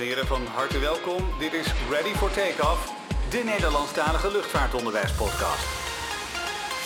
en 0.00 0.06
heren, 0.06 0.26
van 0.26 0.42
harte 0.54 0.78
welkom. 0.78 1.22
Dit 1.38 1.52
is 1.52 1.66
Ready 1.90 2.14
for 2.16 2.30
Takeoff, 2.30 2.92
de 3.30 3.42
Nederlandstalige 3.44 4.30
luchtvaartonderwijspodcast. 4.32 5.66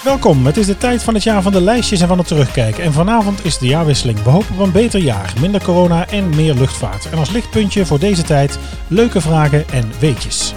Welkom, 0.04 0.46
het 0.46 0.56
is 0.56 0.66
de 0.66 0.76
tijd 0.76 1.02
van 1.02 1.14
het 1.14 1.22
jaar 1.22 1.42
van 1.42 1.52
de 1.52 1.60
lijstjes 1.60 2.00
en 2.00 2.08
van 2.08 2.18
het 2.18 2.26
terugkijken. 2.26 2.84
En 2.84 2.92
vanavond 2.92 3.44
is 3.44 3.58
de 3.58 3.66
jaarwisseling. 3.66 4.22
We 4.22 4.30
hopen 4.30 4.54
op 4.54 4.60
een 4.60 4.72
beter 4.72 5.00
jaar, 5.00 5.32
minder 5.40 5.62
corona 5.62 6.08
en 6.08 6.36
meer 6.36 6.54
luchtvaart. 6.54 7.10
En 7.10 7.18
als 7.18 7.30
lichtpuntje 7.30 7.86
voor 7.86 7.98
deze 7.98 8.22
tijd, 8.22 8.58
leuke 8.88 9.20
vragen 9.20 9.68
en 9.68 9.92
weetjes. 10.00 10.54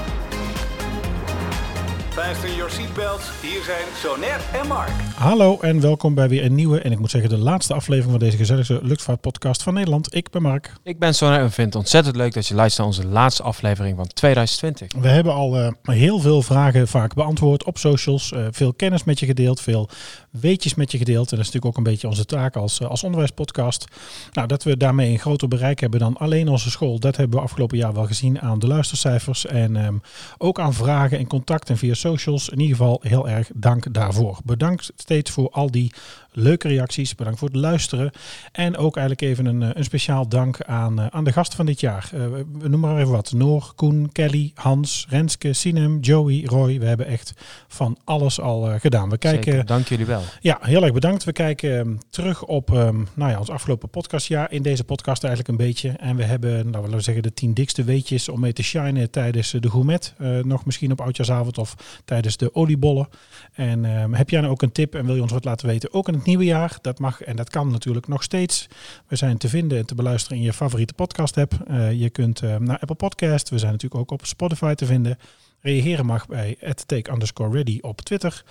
Seatbelts, 2.97 3.29
hier 3.41 3.63
zijn 3.63 3.85
Sonet 3.95 4.61
en 4.61 4.67
Mark. 4.67 4.89
Hallo 5.15 5.59
en 5.59 5.81
welkom 5.81 6.13
bij 6.13 6.29
weer 6.29 6.45
een 6.45 6.55
nieuwe, 6.55 6.79
en 6.79 6.91
ik 6.91 6.99
moet 6.99 7.11
zeggen 7.11 7.29
de 7.29 7.37
laatste 7.37 7.73
aflevering 7.73 8.11
van 8.11 8.19
deze 8.19 8.37
gezellige 8.37 8.79
luchtvaartpodcast 8.83 9.63
van 9.63 9.73
Nederland. 9.73 10.15
Ik 10.15 10.29
ben 10.29 10.41
Mark. 10.41 10.73
Ik 10.83 10.99
ben 10.99 11.15
Sonne 11.15 11.37
en 11.37 11.51
vind 11.51 11.67
het 11.67 11.75
ontzettend 11.75 12.15
leuk 12.15 12.33
dat 12.33 12.47
je 12.47 12.55
luistert 12.55 12.87
naar 12.87 12.95
onze 12.95 13.13
laatste 13.13 13.43
aflevering 13.43 13.97
van 13.97 14.07
2020. 14.07 14.91
We 15.01 15.07
hebben 15.07 15.33
al 15.33 15.57
eh, 15.57 15.71
heel 15.81 16.19
veel 16.19 16.41
vragen 16.41 16.87
vaak 16.87 17.13
beantwoord 17.13 17.63
op 17.63 17.77
socials. 17.77 18.31
eh, 18.31 18.45
veel 18.51 18.73
kennis 18.73 19.03
met 19.03 19.19
je 19.19 19.25
gedeeld, 19.25 19.61
veel 19.61 19.89
weetjes 20.29 20.75
met 20.75 20.91
je 20.91 20.97
gedeeld. 20.97 21.31
En 21.31 21.37
dat 21.37 21.45
is 21.45 21.53
natuurlijk 21.53 21.65
ook 21.65 21.85
een 21.85 21.91
beetje 21.91 22.07
onze 22.07 22.25
taak 22.25 22.55
als, 22.55 22.79
eh, 22.79 22.87
als 22.87 23.03
onderwijspodcast. 23.03 23.85
Nou, 24.31 24.47
dat 24.47 24.63
we 24.63 24.77
daarmee 24.77 25.11
een 25.11 25.19
groter 25.19 25.47
bereik 25.47 25.79
hebben 25.79 25.99
dan 25.99 26.17
alleen 26.17 26.47
onze 26.47 26.69
school. 26.69 26.99
Dat 26.99 27.15
hebben 27.15 27.37
we 27.37 27.43
afgelopen 27.43 27.77
jaar 27.77 27.93
wel 27.93 28.05
gezien 28.05 28.41
aan 28.41 28.59
de 28.59 28.67
luistercijfers. 28.67 29.45
En 29.45 29.75
ehm, 29.75 29.95
ook 30.37 30.59
aan 30.59 30.73
vragen 30.73 31.17
en 31.17 31.27
contact 31.27 31.69
en 31.69 31.77
via 31.77 31.93
socials. 31.93 32.49
In 32.49 32.59
ieder 32.59 32.75
geval 32.75 32.86
heel 33.01 33.29
erg 33.29 33.49
dank 33.55 33.93
daarvoor. 33.93 34.39
Bedankt 34.43 34.91
steeds 34.95 35.31
voor 35.31 35.49
al 35.49 35.71
die 35.71 35.91
leuke 36.31 36.67
reacties. 36.67 37.15
Bedankt 37.15 37.39
voor 37.39 37.47
het 37.47 37.57
luisteren. 37.57 38.11
En 38.51 38.77
ook 38.77 38.97
eigenlijk 38.97 39.27
even 39.31 39.45
een, 39.45 39.63
eh, 39.63 39.69
een 39.73 39.83
speciaal 39.83 40.27
dank 40.27 40.61
aan, 40.61 40.99
eh, 40.99 41.05
aan 41.09 41.23
de 41.23 41.31
gasten 41.31 41.57
van 41.57 41.65
dit 41.65 41.79
jaar. 41.79 42.09
Eh, 42.13 42.19
we- 42.27 42.45
noemen 42.69 42.79
maar 42.79 42.97
even 42.97 43.11
wat. 43.11 43.31
Noor, 43.31 43.71
Koen, 43.75 44.09
Kelly, 44.11 44.51
Hans, 44.55 45.05
Renske, 45.09 45.53
Sinem, 45.53 45.99
Joey, 45.99 46.43
Roy. 46.45 46.79
We 46.79 46.85
hebben 46.85 47.05
echt 47.05 47.33
van 47.67 47.97
alles 48.03 48.39
al 48.39 48.79
gedaan. 48.79 49.09
We 49.09 49.17
kijken... 49.17 49.51
Zeker, 49.51 49.65
dank 49.65 49.87
jullie 49.87 50.05
wel. 50.05 50.21
Ja, 50.41 50.57
heel 50.61 50.83
erg 50.83 50.93
bedankt. 50.93 51.23
We 51.23 51.31
kijken 51.31 51.79
ehm, 51.79 51.95
terug 52.09 52.43
op 52.43 52.71
ehm, 52.73 53.03
nou 53.13 53.31
ja, 53.31 53.39
ons 53.39 53.49
afgelopen 53.49 53.89
podcastjaar. 53.89 54.51
In 54.51 54.61
deze 54.61 54.83
podcast 54.83 55.23
eigenlijk 55.23 55.59
een 55.59 55.65
beetje. 55.67 55.89
En 55.89 56.15
we 56.15 56.23
hebben, 56.23 56.51
nou, 56.69 56.83
laten 56.83 56.97
we 56.97 57.01
zeggen, 57.03 57.23
de 57.23 57.33
tien 57.33 57.53
dikste 57.53 57.83
weetjes 57.83 58.29
om 58.29 58.39
mee 58.39 58.53
te 58.53 58.63
shinen 58.63 59.11
tijdens 59.11 59.51
de 59.51 59.69
gourmet. 59.69 60.13
Nog 60.41 60.65
misschien 60.65 60.91
op 60.91 61.01
oudjaarsavond 61.01 61.57
of 61.57 61.75
tijdens 62.05 62.37
de 62.37 62.53
oliebollen. 62.77 63.07
En 63.53 63.85
ehm, 63.85 64.13
heb 64.13 64.29
jij 64.29 64.39
nou 64.39 64.51
ook 64.51 64.61
een 64.61 64.71
tip 64.71 64.95
en 64.95 65.05
wil 65.05 65.15
je 65.15 65.21
ons 65.21 65.31
wat 65.31 65.45
laten 65.45 65.67
weten? 65.67 65.93
Ook 65.93 66.07
in 66.07 66.13
het 66.13 66.25
nieuwe 66.25 66.45
jaar. 66.45 66.77
Dat 66.81 66.99
mag 66.99 67.21
en 67.21 67.35
dat 67.35 67.49
kan 67.49 67.71
natuurlijk 67.71 68.07
nog 68.07 68.23
steeds. 68.23 68.67
We 69.07 69.15
zijn 69.15 69.37
te 69.37 69.49
vinden 69.49 69.77
en 69.77 69.85
te 69.85 69.95
beluisteren 69.95 70.37
in 70.37 70.43
je 70.43 70.53
favoriete 70.53 70.93
podcast 70.93 71.37
app. 71.37 71.53
Eh, 71.67 71.91
je 71.91 72.09
kunt 72.09 72.41
ehm, 72.41 72.63
naar 72.63 72.79
Apple 72.79 72.95
Podcast. 72.95 73.49
We 73.49 73.57
zijn 73.57 73.71
natuurlijk 73.71 74.01
ook 74.01 74.11
op 74.11 74.25
Spotify 74.25 74.73
te 74.73 74.85
vinden. 74.85 75.17
Reageren 75.61 76.05
mag 76.05 76.27
bij 76.27 76.57
take 76.85 77.11
underscore 77.11 77.51
ready 77.51 77.77
op 77.81 78.01
Twitter. 78.01 78.43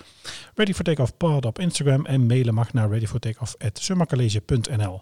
Ready 0.55 0.73
for 0.73 0.83
Takeoff 0.83 1.17
Pod 1.17 1.45
op 1.45 1.59
Instagram 1.59 2.05
en 2.05 2.25
mailen 2.25 2.53
mag 2.53 2.73
naar 2.73 2.89
readyfortakeoff.summercollege.nl. 2.89 5.01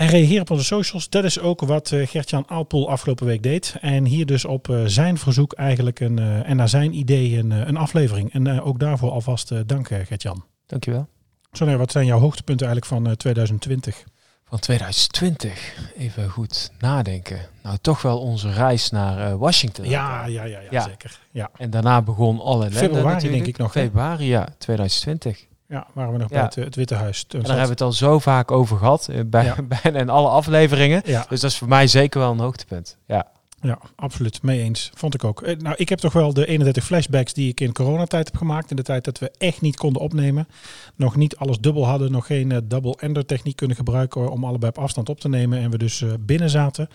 En 0.00 0.06
reageren 0.06 0.40
op 0.40 0.50
onze 0.50 0.64
socials, 0.64 1.08
dat 1.08 1.24
is 1.24 1.40
ook 1.40 1.60
wat 1.60 1.92
eh, 1.92 2.06
Gert-Jan 2.06 2.44
Aalpoel 2.46 2.90
afgelopen 2.90 3.26
week 3.26 3.42
deed. 3.42 3.74
En 3.80 4.04
hier 4.04 4.26
dus 4.26 4.44
op 4.44 4.68
eh, 4.68 4.82
zijn 4.84 5.18
verzoek 5.18 5.52
eigenlijk 5.52 6.00
een, 6.00 6.18
eh, 6.18 6.48
en 6.48 6.56
naar 6.56 6.68
zijn 6.68 6.94
idee 6.94 7.38
een, 7.38 7.50
een 7.50 7.76
aflevering. 7.76 8.32
En 8.32 8.62
ook 8.62 8.78
daarvoor 8.78 9.10
alvast 9.10 9.68
dank 9.68 9.86
Gert-Jan. 9.86 10.44
Dankjewel. 10.66 11.08
Sonja, 11.52 11.76
wat 11.76 11.92
zijn 11.92 12.06
jouw 12.06 12.18
hoogtepunten 12.18 12.66
eigenlijk 12.66 12.96
van 13.02 13.10
eh, 13.12 13.16
2020? 13.16 14.04
Van 14.44 14.58
2020, 14.58 15.76
even 15.96 16.30
goed 16.30 16.72
nadenken. 16.78 17.38
Nou, 17.62 17.76
toch 17.80 18.02
wel 18.02 18.20
onze 18.20 18.52
reis 18.52 18.90
naar 18.90 19.38
Washington. 19.38 19.88
Ja, 19.88 20.26
ja, 20.26 20.44
ja, 20.44 20.60
ja, 20.60 20.68
Ja. 20.70 20.82
zeker. 20.82 21.20
Ja. 21.30 21.50
En 21.56 21.70
daarna 21.70 22.02
begon 22.02 22.40
alle 22.40 22.64
ellende 22.64 22.78
Februari 22.78 23.06
natuurlijk. 23.06 23.32
denk 23.32 23.46
ik 23.46 23.56
nog, 23.56 23.74
hè? 23.74 23.80
Februari, 23.80 24.26
ja, 24.26 24.48
2020. 24.58 25.48
Ja, 25.70 25.86
waren 25.92 26.12
we 26.12 26.18
nog 26.18 26.28
Ja. 26.30 26.34
bij 26.36 26.44
het, 26.44 26.56
eh, 26.56 26.64
het 26.64 26.76
Witte 26.76 26.94
Huis. 26.94 27.24
En 27.28 27.38
daar 27.38 27.46
hebben 27.48 27.64
we 27.64 27.70
het 27.70 27.80
al 27.80 27.92
zo 27.92 28.18
vaak 28.18 28.50
over 28.50 28.76
gehad, 28.76 29.08
eh, 29.08 29.20
bij, 29.26 29.54
bijna 29.82 29.98
in 29.98 30.08
alle 30.08 30.28
afleveringen. 30.28 31.02
Dus 31.04 31.40
dat 31.40 31.50
is 31.50 31.58
voor 31.58 31.68
mij 31.68 31.86
zeker 31.86 32.20
wel 32.20 32.30
een 32.30 32.38
hoogtepunt. 32.38 32.96
Ja, 33.06 33.26
Ja, 33.62 33.78
absoluut. 33.96 34.42
Mee 34.42 34.62
eens. 34.62 34.90
Vond 34.94 35.14
ik 35.14 35.24
ook. 35.24 35.42
Eh, 35.42 35.56
Nou, 35.56 35.74
ik 35.78 35.88
heb 35.88 35.98
toch 35.98 36.12
wel 36.12 36.32
de 36.34 36.46
31 36.46 36.84
flashbacks 36.84 37.32
die 37.32 37.48
ik 37.48 37.60
in 37.60 37.72
coronatijd 37.72 38.26
heb 38.26 38.36
gemaakt. 38.36 38.70
In 38.70 38.76
de 38.76 38.82
tijd 38.82 39.04
dat 39.04 39.18
we 39.18 39.30
echt 39.38 39.60
niet 39.60 39.76
konden 39.76 40.02
opnemen. 40.02 40.48
Nog 40.96 41.16
niet 41.16 41.36
alles 41.36 41.58
dubbel 41.58 41.86
hadden. 41.86 42.12
Nog 42.12 42.26
geen 42.26 42.52
eh, 42.52 42.58
double 42.64 42.96
ender 42.98 43.26
techniek 43.26 43.56
kunnen 43.56 43.76
gebruiken 43.76 44.30
om 44.30 44.44
allebei 44.44 44.72
op 44.76 44.82
afstand 44.82 45.08
op 45.08 45.20
te 45.20 45.28
nemen. 45.28 45.58
En 45.58 45.70
we 45.70 45.78
dus 45.78 46.02
eh, 46.02 46.12
binnen 46.20 46.50
zaten. 46.50 46.88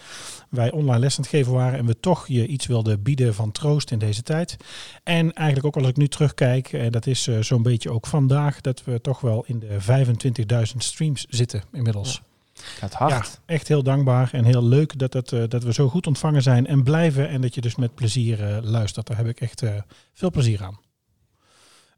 Wij 0.50 0.72
online 0.72 1.00
les 1.00 1.18
aan 1.18 1.22
het 1.24 1.32
geven 1.32 1.54
waren. 1.54 1.80
En 1.80 1.86
we 1.86 2.00
toch 2.00 2.28
je 2.28 2.48
iets 2.48 2.66
wilden 2.66 3.02
bieden 3.02 3.34
van 3.34 3.52
troost 3.52 3.92
in 3.92 4.00
deze 4.00 4.24
tijd. 4.24 4.58
En 5.04 5.34
eigenlijk 5.34 5.68
ook 5.68 5.84
als 5.84 5.92
ik 5.92 5.98
nu 5.98 6.08
terugkijk. 6.08 6.74
En 6.74 6.92
dat 6.92 7.08
is 7.08 7.30
zo'n 7.40 7.64
beetje 7.64 7.92
ook 7.92 8.08
vandaag. 8.08 8.62
Dat 8.62 8.84
we 8.84 9.02
toch 9.02 9.22
wel 9.22 9.44
in 9.48 9.60
de 9.60 9.78
25.000 10.72 10.78
streams 10.78 11.26
zitten 11.30 11.64
inmiddels. 11.72 12.22
Gaat. 12.94 13.10
Ja, 13.10 13.24
echt 13.46 13.68
heel 13.68 13.84
dankbaar 13.84 14.30
en 14.32 14.44
heel 14.44 14.64
leuk 14.64 15.00
dat, 15.00 15.14
het, 15.14 15.32
eh, 15.32 15.44
dat 15.48 15.64
we 15.64 15.74
zo 15.74 15.90
goed 15.90 16.08
ontvangen 16.08 16.42
zijn 16.42 16.68
en 16.68 16.84
blijven. 16.84 17.30
En 17.30 17.42
dat 17.42 17.56
je 17.56 17.62
dus 17.62 17.76
met 17.76 17.96
plezier 17.96 18.44
eh, 18.44 18.58
luistert. 18.64 19.08
Daar 19.08 19.18
heb 19.18 19.28
ik 19.28 19.42
echt 19.42 19.62
eh, 19.62 19.74
veel 20.14 20.32
plezier 20.32 20.64
aan. 20.64 20.80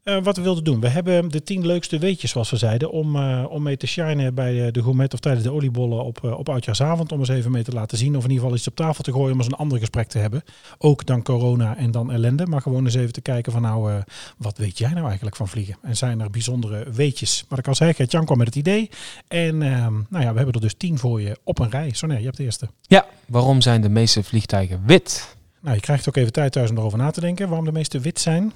Eh, 0.08 0.22
wat 0.22 0.36
we 0.36 0.42
wilden 0.42 0.64
doen. 0.64 0.80
We 0.80 0.88
hebben 0.88 1.28
de 1.28 1.42
tien 1.42 1.66
leukste 1.66 1.98
weetjes, 1.98 2.30
zoals 2.30 2.50
we 2.50 2.56
zeiden, 2.56 2.90
om, 2.90 3.16
eh, 3.16 3.44
om 3.48 3.62
mee 3.62 3.76
te 3.76 3.86
shinen 3.86 4.34
bij 4.34 4.66
eh, 4.66 4.72
de 4.72 4.82
gourmet 4.82 5.14
of 5.14 5.20
tijdens 5.20 5.44
de 5.44 5.52
oliebollen 5.52 6.04
op, 6.04 6.24
op 6.24 6.48
oudjaarsavond. 6.48 7.12
Om 7.12 7.18
eens 7.18 7.28
even 7.28 7.50
mee 7.50 7.62
te 7.62 7.72
laten 7.72 7.98
zien 7.98 8.16
of 8.16 8.22
in 8.24 8.28
ieder 8.28 8.42
geval 8.42 8.56
iets 8.56 8.68
op 8.68 8.76
tafel 8.76 9.04
te 9.04 9.12
gooien 9.12 9.32
om 9.32 9.38
eens 9.38 9.46
een 9.46 9.52
ander 9.52 9.78
gesprek 9.78 10.08
te 10.08 10.18
hebben. 10.18 10.42
Ook 10.78 11.06
dan 11.06 11.22
corona 11.22 11.76
en 11.76 11.90
dan 11.90 12.12
ellende. 12.12 12.46
Maar 12.46 12.62
gewoon 12.62 12.84
eens 12.84 12.94
even 12.94 13.12
te 13.12 13.20
kijken 13.20 13.52
van 13.52 13.62
nou, 13.62 14.02
wat 14.38 14.58
weet 14.58 14.78
jij 14.78 14.90
nou 14.90 15.06
eigenlijk 15.06 15.36
van 15.36 15.48
vliegen? 15.48 15.76
En 15.82 15.96
zijn 15.96 16.20
er 16.20 16.30
bijzondere 16.30 16.90
weetjes? 16.92 17.44
Wat 17.48 17.58
ik 17.58 17.68
al 17.68 17.74
zei, 17.74 17.92
Gert-Jan 17.92 18.24
kwam 18.24 18.38
met 18.38 18.46
het 18.46 18.56
idee. 18.56 18.90
En 19.28 19.62
ehm, 19.62 19.92
nou 20.08 20.24
ja, 20.24 20.30
we 20.30 20.36
hebben 20.36 20.54
er 20.54 20.60
dus 20.60 20.74
tien 20.74 20.98
voor 20.98 21.20
je 21.20 21.38
op 21.44 21.58
een 21.58 21.70
rij. 21.70 21.94
Nee, 22.00 22.18
je 22.18 22.24
hebt 22.24 22.36
de 22.36 22.44
eerste. 22.44 22.68
Ja, 22.82 23.06
waarom 23.26 23.60
zijn 23.60 23.80
de 23.80 23.88
meeste 23.88 24.22
vliegtuigen 24.22 24.82
wit? 24.86 25.36
Nou, 25.60 25.74
je 25.74 25.80
krijgt 25.80 26.08
ook 26.08 26.16
even 26.16 26.32
tijd 26.32 26.52
thuis 26.52 26.70
om 26.70 26.78
erover 26.78 26.98
na 26.98 27.10
te 27.10 27.20
denken. 27.20 27.48
Waarom 27.48 27.66
de 27.66 27.72
meeste 27.72 28.00
wit 28.00 28.20
zijn. 28.20 28.52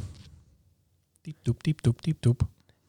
Diep, 1.22 1.36
doep, 1.42 1.62
diep, 1.62 1.82
doep, 1.82 2.02
diep, 2.02 2.16
doep. 2.20 2.42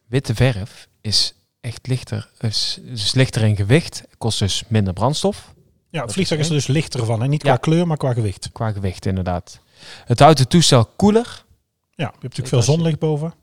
Witte 0.05 0.35
verf 0.35 0.87
is 1.01 1.33
echt 1.61 1.87
lichter, 1.87 2.29
is, 2.39 2.79
is 2.85 3.13
lichter 3.13 3.41
in 3.41 3.55
gewicht, 3.55 4.03
kost 4.17 4.39
dus 4.39 4.63
minder 4.67 4.93
brandstof. 4.93 5.53
Ja, 5.89 6.01
het 6.01 6.11
vliegtuig 6.13 6.41
is 6.41 6.47
er 6.47 6.53
dus 6.53 6.67
lichter 6.67 7.05
van. 7.05 7.21
Hè? 7.21 7.27
Niet 7.27 7.41
qua 7.41 7.51
Ja. 7.51 7.57
kleur, 7.57 7.87
maar 7.87 7.97
qua 7.97 8.13
gewicht. 8.13 8.51
Qua 8.51 8.71
gewicht 8.71 9.05
inderdaad. 9.05 9.59
Het 10.05 10.19
houdt 10.19 10.39
het 10.39 10.49
toestel 10.49 10.85
koeler. 10.85 11.25
Ja, 11.25 11.43
je 11.95 12.03
hebt 12.03 12.21
natuurlijk 12.21 12.47
veel 12.47 12.61
zonlicht 12.61 12.99
boven. 12.99 13.33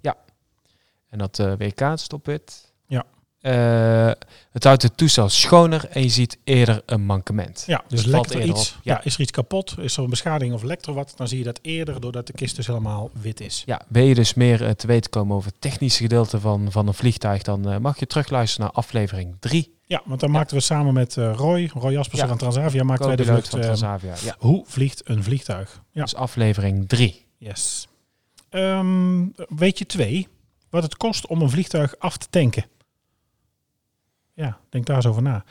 En 1.09 1.19
dat 1.19 1.39
eh 1.39 1.53
WK 1.59 1.81
Ja. 3.43 4.09
Eh, 4.09 4.15
het 4.51 4.65
houdt 4.65 4.83
het 4.83 4.97
toestel 4.97 5.29
schoner 5.29 5.89
en 5.91 6.03
je 6.03 6.09
ziet 6.09 6.39
eerder 6.45 6.83
een 6.87 7.05
mankement. 7.05 7.65
Ja, 7.67 7.85
dus 7.89 8.01
valt 8.03 8.13
lekt 8.13 8.35
er 8.45 8.49
iets. 8.51 8.79
Ja. 8.83 8.95
Ja. 8.95 9.05
is 9.05 9.15
er 9.15 9.21
iets 9.21 9.31
kapot? 9.31 9.75
Is 9.79 9.97
er 9.97 10.03
een 10.05 10.11
beschadiging 10.11 10.55
of 10.55 10.63
lekt 10.63 10.87
er 10.87 10.93
wat? 10.95 11.13
Dan 11.17 11.29
zie 11.29 11.39
je 11.39 11.45
dat 11.45 11.59
eerder 11.63 12.01
doordat 12.01 12.27
de 12.27 12.33
kist 12.33 12.57
dus 12.57 12.67
helemaal 12.67 13.11
wit 13.21 13.41
is. 13.41 13.63
Ja, 13.67 13.81
wil 13.89 14.05
je 14.05 14.15
dus 14.15 14.35
meer 14.35 14.65
eh, 14.65 14.71
te 14.71 14.87
weten 14.87 15.11
komen 15.11 15.37
over 15.37 15.51
het 15.51 15.61
technische 15.61 16.03
gedeelte 16.03 16.41
van, 16.41 16.73
van 16.73 16.87
een 16.87 16.95
vliegtuig, 16.95 17.43
dan 17.43 17.71
eh, 17.71 17.79
mag 17.79 17.99
je 17.99 18.07
terugluisteren 18.07 18.67
naar 18.67 18.75
aflevering 18.75 19.37
3. 19.41 19.79
Ja, 19.85 20.03
want 20.05 20.21
dan 20.21 20.31
maakten 20.31 20.57
we 20.57 20.63
samen 20.63 20.95
met 20.95 21.15
Roy, 21.15 21.71
Roy 21.75 21.93
Jaspersen 21.93 22.19
Ja. 22.19 22.27
van 22.29 22.39
Transavia, 22.39 22.83
maakten 22.85 23.07
wij 23.07 23.17
de 23.17 23.25
vlucht. 23.25 23.49
van 23.49 23.61
Transavia. 23.61 24.15
Ja, 24.25 24.35
hoe 24.39 24.65
vliegt 24.67 25.09
een 25.09 25.23
vliegtuig? 25.23 25.83
Ja, 25.91 26.03
dus 26.03 26.15
aflevering 26.15 26.89
3. 26.89 27.27
yes. 27.39 27.89
Ehm, 28.51 29.27
weet 29.49 29.79
je 29.79 29.87
twee, 29.87 30.29
wat 30.71 30.83
het 30.83 30.97
kost 30.97 31.27
om 31.27 31.43
een 31.43 31.51
vliegtuig 31.51 31.99
af 31.99 32.17
te 32.17 32.27
tanken? 32.31 32.65
Ja, 34.41 34.59
denk 34.69 34.87
daar 34.87 34.97
eens 34.97 35.07
over 35.07 35.23
na. 35.23 35.45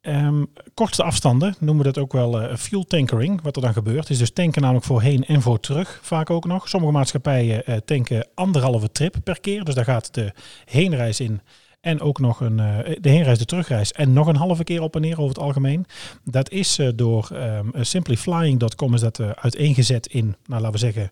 Ehm, 0.00 0.44
kortste 0.74 1.02
afstanden 1.02 1.54
noemen 1.58 1.84
we 1.84 1.92
dat 1.92 2.02
ook 2.02 2.12
wel 2.12 2.40
eh, 2.40 2.56
fuel 2.56 2.84
tankering. 2.84 3.42
Wat 3.42 3.56
er 3.56 3.62
dan 3.62 3.72
gebeurt 3.72 4.10
is 4.10 4.18
dus 4.18 4.32
tanken 4.32 4.62
namelijk 4.62 4.86
voor 4.86 5.02
heen 5.02 5.24
en 5.24 5.42
voor 5.42 5.60
terug 5.60 5.98
vaak 6.02 6.30
ook 6.30 6.44
nog. 6.44 6.68
Sommige 6.68 6.92
maatschappijen 6.92 7.66
eh, 7.66 7.76
tanken 7.76 8.28
anderhalve 8.34 8.92
trip 8.92 9.16
per 9.24 9.40
keer. 9.40 9.64
Dus 9.64 9.74
daar 9.74 9.84
gaat 9.84 10.14
de 10.14 10.32
heenreis 10.64 11.20
in 11.20 11.40
en 11.80 12.00
ook 12.00 12.18
nog 12.18 12.40
een, 12.40 12.60
eh, 12.60 12.96
de 13.00 13.08
heenreis, 13.08 13.38
de 13.38 13.44
terugreis 13.44 13.92
en 13.92 14.12
nog 14.12 14.26
een 14.26 14.36
halve 14.36 14.64
keer 14.64 14.82
op 14.82 14.94
en 14.94 15.00
neer 15.00 15.18
over 15.18 15.34
het 15.34 15.44
algemeen. 15.44 15.86
Dat 16.24 16.50
is 16.50 16.80
door 16.94 17.28
ehm 17.32 17.68
simplyflying.com 17.80 18.94
is 18.94 19.00
dat 19.00 19.20
uiteengezet 19.20 20.06
in, 20.06 20.36
nou 20.46 20.60
laten 20.60 20.72
we 20.72 20.78
zeggen, 20.78 21.10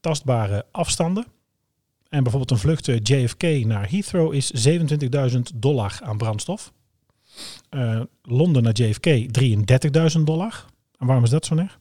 tastbare 0.00 0.64
afstanden. 0.70 1.26
En 2.08 2.22
bijvoorbeeld 2.22 2.50
een 2.50 2.58
vlucht 2.58 2.88
eh, 2.88 2.96
JFK 3.02 3.42
naar 3.64 3.90
Heathrow 3.90 4.34
is 4.34 4.68
27.000 5.32 5.38
dollar 5.54 5.98
aan 6.02 6.18
brandstof. 6.18 6.72
Eh, 7.68 8.00
Londen 8.22 8.62
naar 8.62 8.72
JFK 8.72 9.06
33.000 10.18 10.24
dollar. 10.24 10.64
En 10.98 11.06
waarom 11.06 11.24
is 11.24 11.30
dat 11.30 11.46
zo 11.46 11.54
neer? 11.54 11.78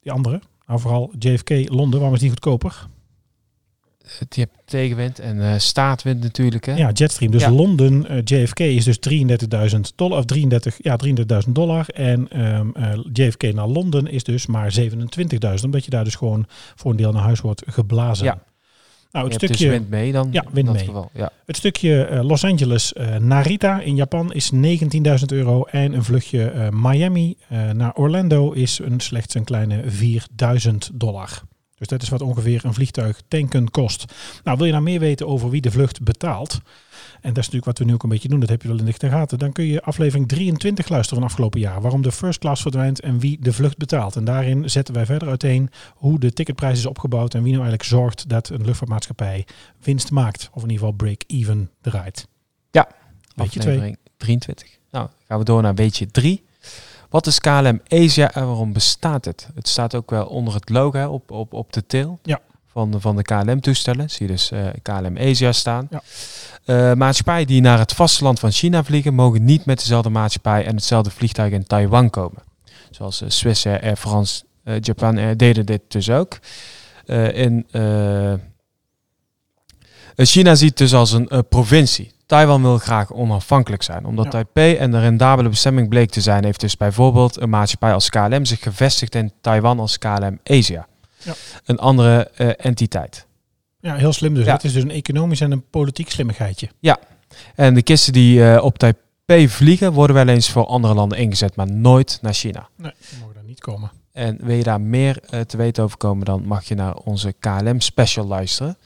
Die 0.00 0.12
andere, 0.12 0.40
nou 0.66 0.80
vooral 0.80 1.12
JFK 1.18 1.50
Londen, 1.68 1.98
waarom 1.98 2.14
is 2.14 2.20
die 2.20 2.30
goedkoper? 2.30 2.88
Die 4.28 4.44
hebt 4.44 4.58
tegenwind 4.64 5.18
en 5.18 5.40
eh, 5.40 5.58
staatwind 5.58 6.22
natuurlijk. 6.22 6.66
Hè? 6.66 6.74
Ja, 6.74 6.90
Jetstream. 6.90 7.32
Dus 7.32 7.42
Ja. 7.42 7.50
Londen 7.50 8.08
eh, 8.08 8.20
JFK 8.24 8.58
is 8.58 8.84
dus 8.84 8.98
33.000 9.74 9.80
dollar, 9.94 10.18
of 10.18 10.24
33, 10.24 10.78
ja, 10.82 10.96
33.000 11.46 11.52
dollar. 11.52 11.88
En 11.88 12.28
ehm, 12.28 12.70
eh, 12.74 12.98
JFK 13.12 13.52
naar 13.52 13.66
Londen 13.66 14.06
is 14.06 14.24
dus 14.24 14.46
maar 14.46 14.72
27.000, 14.80 15.64
omdat 15.64 15.84
je 15.84 15.90
daar 15.90 16.04
dus 16.04 16.14
gewoon 16.14 16.46
voor 16.74 16.90
een 16.90 16.96
deel 16.96 17.12
naar 17.12 17.22
huis 17.22 17.40
wordt 17.40 17.62
geblazen. 17.66 18.24
Ja. 18.24 18.38
Nou, 19.12 19.26
Je 19.26 19.32
het 19.32 19.40
hebt 19.40 19.54
stukje, 19.54 19.70
dus 19.70 19.80
wind 19.80 19.90
mee 19.90 20.12
dan. 20.12 20.28
Ja, 20.30 20.42
in 20.42 20.48
wind 20.52 20.72
mee. 20.72 20.84
Geval. 20.84 21.10
Ja. 21.14 21.30
het 21.46 21.56
stukje 21.56 22.20
Los 22.22 22.44
Angeles 22.44 22.92
Narita 23.18 23.80
in 23.80 23.96
Japan 23.96 24.32
is 24.32 24.52
19.000 24.52 24.58
euro. 25.26 25.64
En 25.64 25.92
een 25.92 26.04
vluchtje 26.04 26.70
Miami 26.70 27.36
naar 27.72 27.92
Orlando 27.94 28.52
is 28.52 28.78
een, 28.78 29.00
slechts 29.00 29.34
een 29.34 29.44
kleine 29.44 29.82
4.000 29.82 30.76
dollar. 30.92 31.42
Dus 31.82 31.90
dat 31.90 32.02
is 32.02 32.08
wat 32.08 32.20
ongeveer 32.20 32.64
een 32.64 32.74
vliegtuig 32.74 33.22
tanken 33.28 33.70
kost. 33.70 34.04
Nou, 34.44 34.56
wil 34.56 34.66
je 34.66 34.72
nou 34.72 34.84
meer 34.84 35.00
weten 35.00 35.26
over 35.26 35.50
wie 35.50 35.60
de 35.60 35.70
vlucht 35.70 36.02
betaalt? 36.02 36.60
En 37.20 37.28
dat 37.32 37.38
is 37.38 37.50
natuurlijk 37.50 37.64
wat 37.64 37.78
we 37.78 37.84
nu 37.84 37.92
ook 37.92 38.02
een 38.02 38.08
beetje 38.08 38.28
doen, 38.28 38.40
dat 38.40 38.48
heb 38.48 38.62
je 38.62 38.68
wel 38.68 38.78
in 38.78 38.84
de 38.84 39.08
gaten. 39.08 39.38
Dan 39.38 39.52
kun 39.52 39.64
je 39.64 39.82
aflevering 39.82 40.28
23 40.28 40.88
luisteren 40.88 41.18
van 41.18 41.28
afgelopen 41.28 41.60
jaar. 41.60 41.80
Waarom 41.80 42.02
de 42.02 42.12
first 42.12 42.38
class 42.38 42.62
verdwijnt 42.62 43.00
en 43.00 43.18
wie 43.18 43.38
de 43.40 43.52
vlucht 43.52 43.76
betaalt. 43.76 44.16
En 44.16 44.24
daarin 44.24 44.70
zetten 44.70 44.94
wij 44.94 45.06
verder 45.06 45.28
uiteen 45.28 45.70
hoe 45.94 46.18
de 46.18 46.32
ticketprijs 46.32 46.78
is 46.78 46.86
opgebouwd. 46.86 47.34
En 47.34 47.42
wie 47.42 47.52
nou 47.52 47.64
eigenlijk 47.64 47.90
zorgt 47.90 48.28
dat 48.28 48.48
een 48.48 48.64
luchtvaartmaatschappij 48.64 49.46
winst 49.82 50.10
maakt. 50.10 50.48
Of 50.52 50.62
in 50.62 50.70
ieder 50.70 50.86
geval 50.86 50.92
break-even 50.92 51.70
draait. 51.80 52.28
Ja. 52.70 52.88
Weet 53.34 53.54
je 53.54 53.60
twee. 53.60 53.74
Aflevering 53.74 53.98
23. 54.16 54.78
Nou, 54.90 55.08
gaan 55.26 55.38
we 55.38 55.44
door 55.44 55.62
naar 55.62 55.74
weetje 55.74 56.06
3. 56.06 56.44
Wat 57.12 57.26
is 57.26 57.40
KLM 57.40 57.80
Asia 57.88 58.32
en 58.34 58.46
waarom 58.46 58.72
bestaat 58.72 59.24
het? 59.24 59.48
Het 59.54 59.68
staat 59.68 59.94
ook 59.94 60.10
wel 60.10 60.26
onder 60.26 60.54
het 60.54 60.68
logo 60.68 61.06
op, 61.08 61.30
op, 61.30 61.52
op 61.52 61.72
de 61.72 61.86
tail 61.86 62.18
Ja. 62.22 62.40
van, 62.66 62.90
de, 62.90 63.00
van 63.00 63.16
de 63.16 63.22
KLM-toestellen. 63.22 64.10
Zie 64.10 64.26
je 64.26 64.32
dus 64.32 64.50
eh, 64.50 64.66
KLM 64.82 65.16
Asia 65.18 65.52
staan. 65.52 65.88
Ja. 65.90 66.02
Eh, 66.64 66.96
maatschappijen 66.96 67.46
die 67.46 67.60
naar 67.60 67.78
het 67.78 67.92
vasteland 67.92 68.38
van 68.40 68.50
China 68.50 68.84
vliegen, 68.84 69.14
mogen 69.14 69.44
niet 69.44 69.64
met 69.64 69.78
dezelfde 69.78 70.10
maatschappij 70.10 70.66
en 70.66 70.74
hetzelfde 70.74 71.10
vliegtuig 71.10 71.52
in 71.52 71.66
Taiwan 71.66 72.10
komen. 72.10 72.42
Zoals 72.90 73.20
eh, 73.20 73.28
Swiss 73.28 73.66
Air, 73.66 73.82
Air 73.82 73.96
France, 73.96 74.44
Japan 74.80 75.18
Air 75.18 75.36
deden 75.36 75.66
dit 75.66 75.80
dus 75.88 76.10
ook. 76.10 76.38
In 77.34 77.66
China 80.16 80.54
ziet 80.54 80.68
het 80.68 80.78
dus 80.78 80.94
als 80.94 81.12
een 81.12 81.44
provincie. 81.48 82.12
Taiwan 82.32 82.62
wil 82.62 82.78
graag 82.78 83.12
onafhankelijk 83.12 83.82
zijn. 83.82 84.04
Omdat 84.04 84.24
Ja. 84.24 84.30
Taipei 84.30 84.78
een 84.78 85.00
rendabele 85.00 85.48
bestemming 85.48 85.88
bleek 85.88 86.10
te 86.10 86.20
zijn, 86.20 86.44
heeft 86.44 86.60
dus 86.60 86.76
bijvoorbeeld 86.76 87.40
een 87.40 87.50
maatschappij 87.50 87.92
als 87.92 88.08
KLM 88.08 88.44
zich 88.44 88.62
gevestigd 88.62 89.14
in 89.14 89.32
Taiwan 89.40 89.80
als 89.80 89.98
KLM 89.98 90.38
Asia. 90.44 90.86
Ja. 91.22 91.34
Een 91.64 91.78
andere 91.78 92.30
eh, 92.34 92.48
entiteit. 92.56 93.26
Ja, 93.80 93.94
heel 93.94 94.12
slim 94.12 94.34
dus. 94.34 94.44
Ja. 94.44 94.52
Het 94.52 94.64
is 94.64 94.72
dus 94.72 94.82
een 94.82 94.90
economisch 94.90 95.40
en 95.40 95.50
een 95.50 95.64
politiek 95.70 96.10
slimmigheidje. 96.10 96.68
En 97.54 97.74
de 97.74 97.82
kisten 97.82 98.12
die 98.12 98.52
eh, 98.52 98.64
op 98.64 98.78
Taipei 98.78 99.48
vliegen, 99.48 99.92
worden 99.92 100.16
wel 100.16 100.28
eens 100.28 100.50
voor 100.50 100.66
andere 100.66 100.94
landen 100.94 101.18
ingezet, 101.18 101.56
maar 101.56 101.72
nooit 101.72 102.18
naar 102.22 102.34
China. 102.34 102.68
Nee, 102.76 102.92
die 103.10 103.18
mogen 103.18 103.34
daar 103.34 103.44
niet 103.44 103.60
komen. 103.60 103.90
En 104.12 104.38
wil 104.40 104.56
je 104.56 104.62
daar 104.62 104.80
meer 104.80 105.18
eh, 105.30 105.40
te 105.40 105.56
weten 105.56 105.84
over 105.84 105.96
komen, 105.96 106.24
dan 106.24 106.44
mag 106.44 106.64
je 106.64 106.74
naar 106.74 106.94
onze 106.94 107.34
KLM 107.40 107.80
special 107.80 108.26
luisteren. 108.26 108.76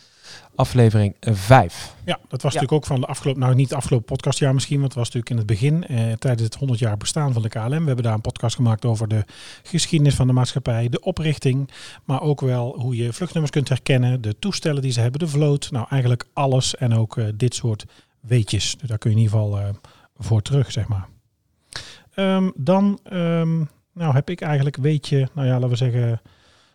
Aflevering 0.57 1.17
5. 1.21 1.95
Ja, 2.05 2.19
dat 2.29 2.43
was 2.43 2.53
Ja. 2.53 2.61
natuurlijk 2.61 2.73
ook 2.73 2.87
van 2.87 3.01
de 3.01 3.07
afgelopen, 3.07 3.41
nou 3.43 3.55
niet 3.55 3.69
het 3.69 3.79
afgelopen 3.79 4.07
podcastjaar 4.07 4.55
misschien, 4.55 4.81
want 4.81 4.95
het 4.95 4.99
was 4.99 5.13
natuurlijk 5.13 5.31
in 5.31 5.37
het 5.37 5.47
begin, 5.47 5.87
eh, 5.87 6.13
tijdens 6.13 6.43
het 6.43 6.55
100 6.55 6.79
jaar 6.79 6.97
bestaan 6.97 7.33
van 7.33 7.43
de 7.43 7.49
KLM. 7.49 7.69
We 7.81 7.87
hebben 7.87 8.03
daar 8.05 8.15
een 8.15 8.21
podcast 8.21 8.57
gemaakt 8.57 8.85
over 8.85 9.09
de 9.09 9.25
geschiedenis 9.63 10.15
van 10.15 10.27
de 10.27 10.33
maatschappij, 10.33 10.89
de 10.89 11.01
oprichting, 11.01 11.71
maar 12.05 12.21
ook 12.21 12.41
wel 12.41 12.81
hoe 12.81 12.97
je 12.97 13.13
vluchtnummers 13.13 13.53
kunt 13.53 13.69
herkennen, 13.69 14.21
de 14.21 14.39
toestellen 14.39 14.83
die 14.83 14.93
ze 14.93 15.01
hebben, 15.01 15.21
de 15.21 15.29
vloot, 15.29 15.71
nou 15.71 15.87
eigenlijk 15.91 16.27
alles 16.33 16.77
en 16.77 16.95
ook 16.95 17.17
eh, 17.19 17.25
dit 17.35 17.55
soort 17.55 17.85
weetjes. 18.21 18.77
Dus 18.79 18.89
daar 18.89 18.99
kun 18.99 19.11
je 19.11 19.17
in 19.17 19.23
ieder 19.23 19.39
geval 19.39 19.59
eh, 19.59 19.69
voor 20.19 20.43
terug, 20.43 20.73
zeg 20.73 20.89
maar. 20.89 21.07
Ehm, 22.15 22.51
dan 22.55 22.99
ehm, 23.03 23.57
nou 23.93 24.15
heb 24.15 24.31
ik 24.31 24.41
eigenlijk 24.41 24.77
weetje, 24.77 25.29
nou 25.33 25.47
ja, 25.47 25.53
laten 25.53 25.69
we 25.69 25.77
zeggen, 25.77 26.21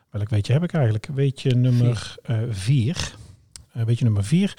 welk 0.09 0.29
weetje 0.29 0.53
heb 0.53 0.63
ik 0.63 0.73
eigenlijk? 0.73 1.07
Weetje 1.13 1.55
nummer 1.55 2.15
4. 2.49 3.15
Uh, 3.77 3.83
weetje 3.83 4.03
nummer 4.03 4.23
4. 4.23 4.57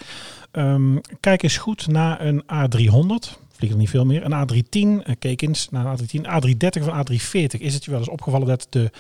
Ehm, 0.51 0.97
kijk 1.21 1.43
eens 1.43 1.57
goed 1.57 1.87
naar 1.87 2.21
een 2.21 2.43
A300. 2.43 3.39
Vliegen 3.49 3.79
er 3.79 3.85
niet 3.85 3.91
veel 3.91 4.05
meer. 4.07 4.25
Een 4.25 4.33
A310. 4.49 5.03
eh, 5.05 5.15
Kijk 5.19 5.43
eens 5.43 5.69
naar 5.71 5.87
een 5.87 5.99
A310. 5.99 6.27
A330 6.27 6.83
of 6.83 6.87
een 6.87 7.07
A340. 7.21 7.61
Is 7.61 7.75
het 7.75 7.85
je 7.85 7.91
wel 7.91 8.01
eens 8.01 8.09
opgevallen 8.09 8.47
dat 8.47 8.67
de, 8.71 8.91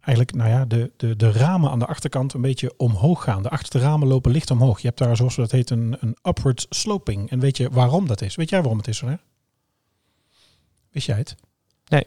eigenlijk, 0.00 0.34
nou 0.36 0.50
ja, 0.50 0.64
de, 0.64 0.90
de, 0.96 1.16
de 1.16 1.32
ramen 1.32 1.70
aan 1.70 1.78
de 1.78 1.86
achterkant 1.86 2.32
een 2.32 2.40
beetje 2.40 2.74
omhoog 2.76 3.22
gaan? 3.22 3.42
De 3.42 3.48
achterste 3.50 3.78
ramen 3.78 4.08
lopen 4.08 4.30
licht 4.32 4.50
omhoog. 4.50 4.80
Je 4.80 4.86
hebt 4.86 4.98
daar, 4.98 5.16
zoals 5.16 5.36
dat 5.36 5.50
heet, 5.50 5.70
een, 5.70 5.96
een 6.00 6.16
upward 6.22 6.66
sloping. 6.70 7.30
En 7.30 7.40
weet 7.40 7.56
je 7.56 7.70
waarom 7.70 8.06
dat 8.06 8.20
is? 8.22 8.34
Weet 8.34 8.50
jij 8.50 8.60
waarom 8.60 8.78
het 8.78 8.88
is, 8.88 9.00
hè? 9.00 9.14
Wist 10.90 11.06
jij 11.06 11.16
het? 11.16 11.34
Nee. 11.88 12.04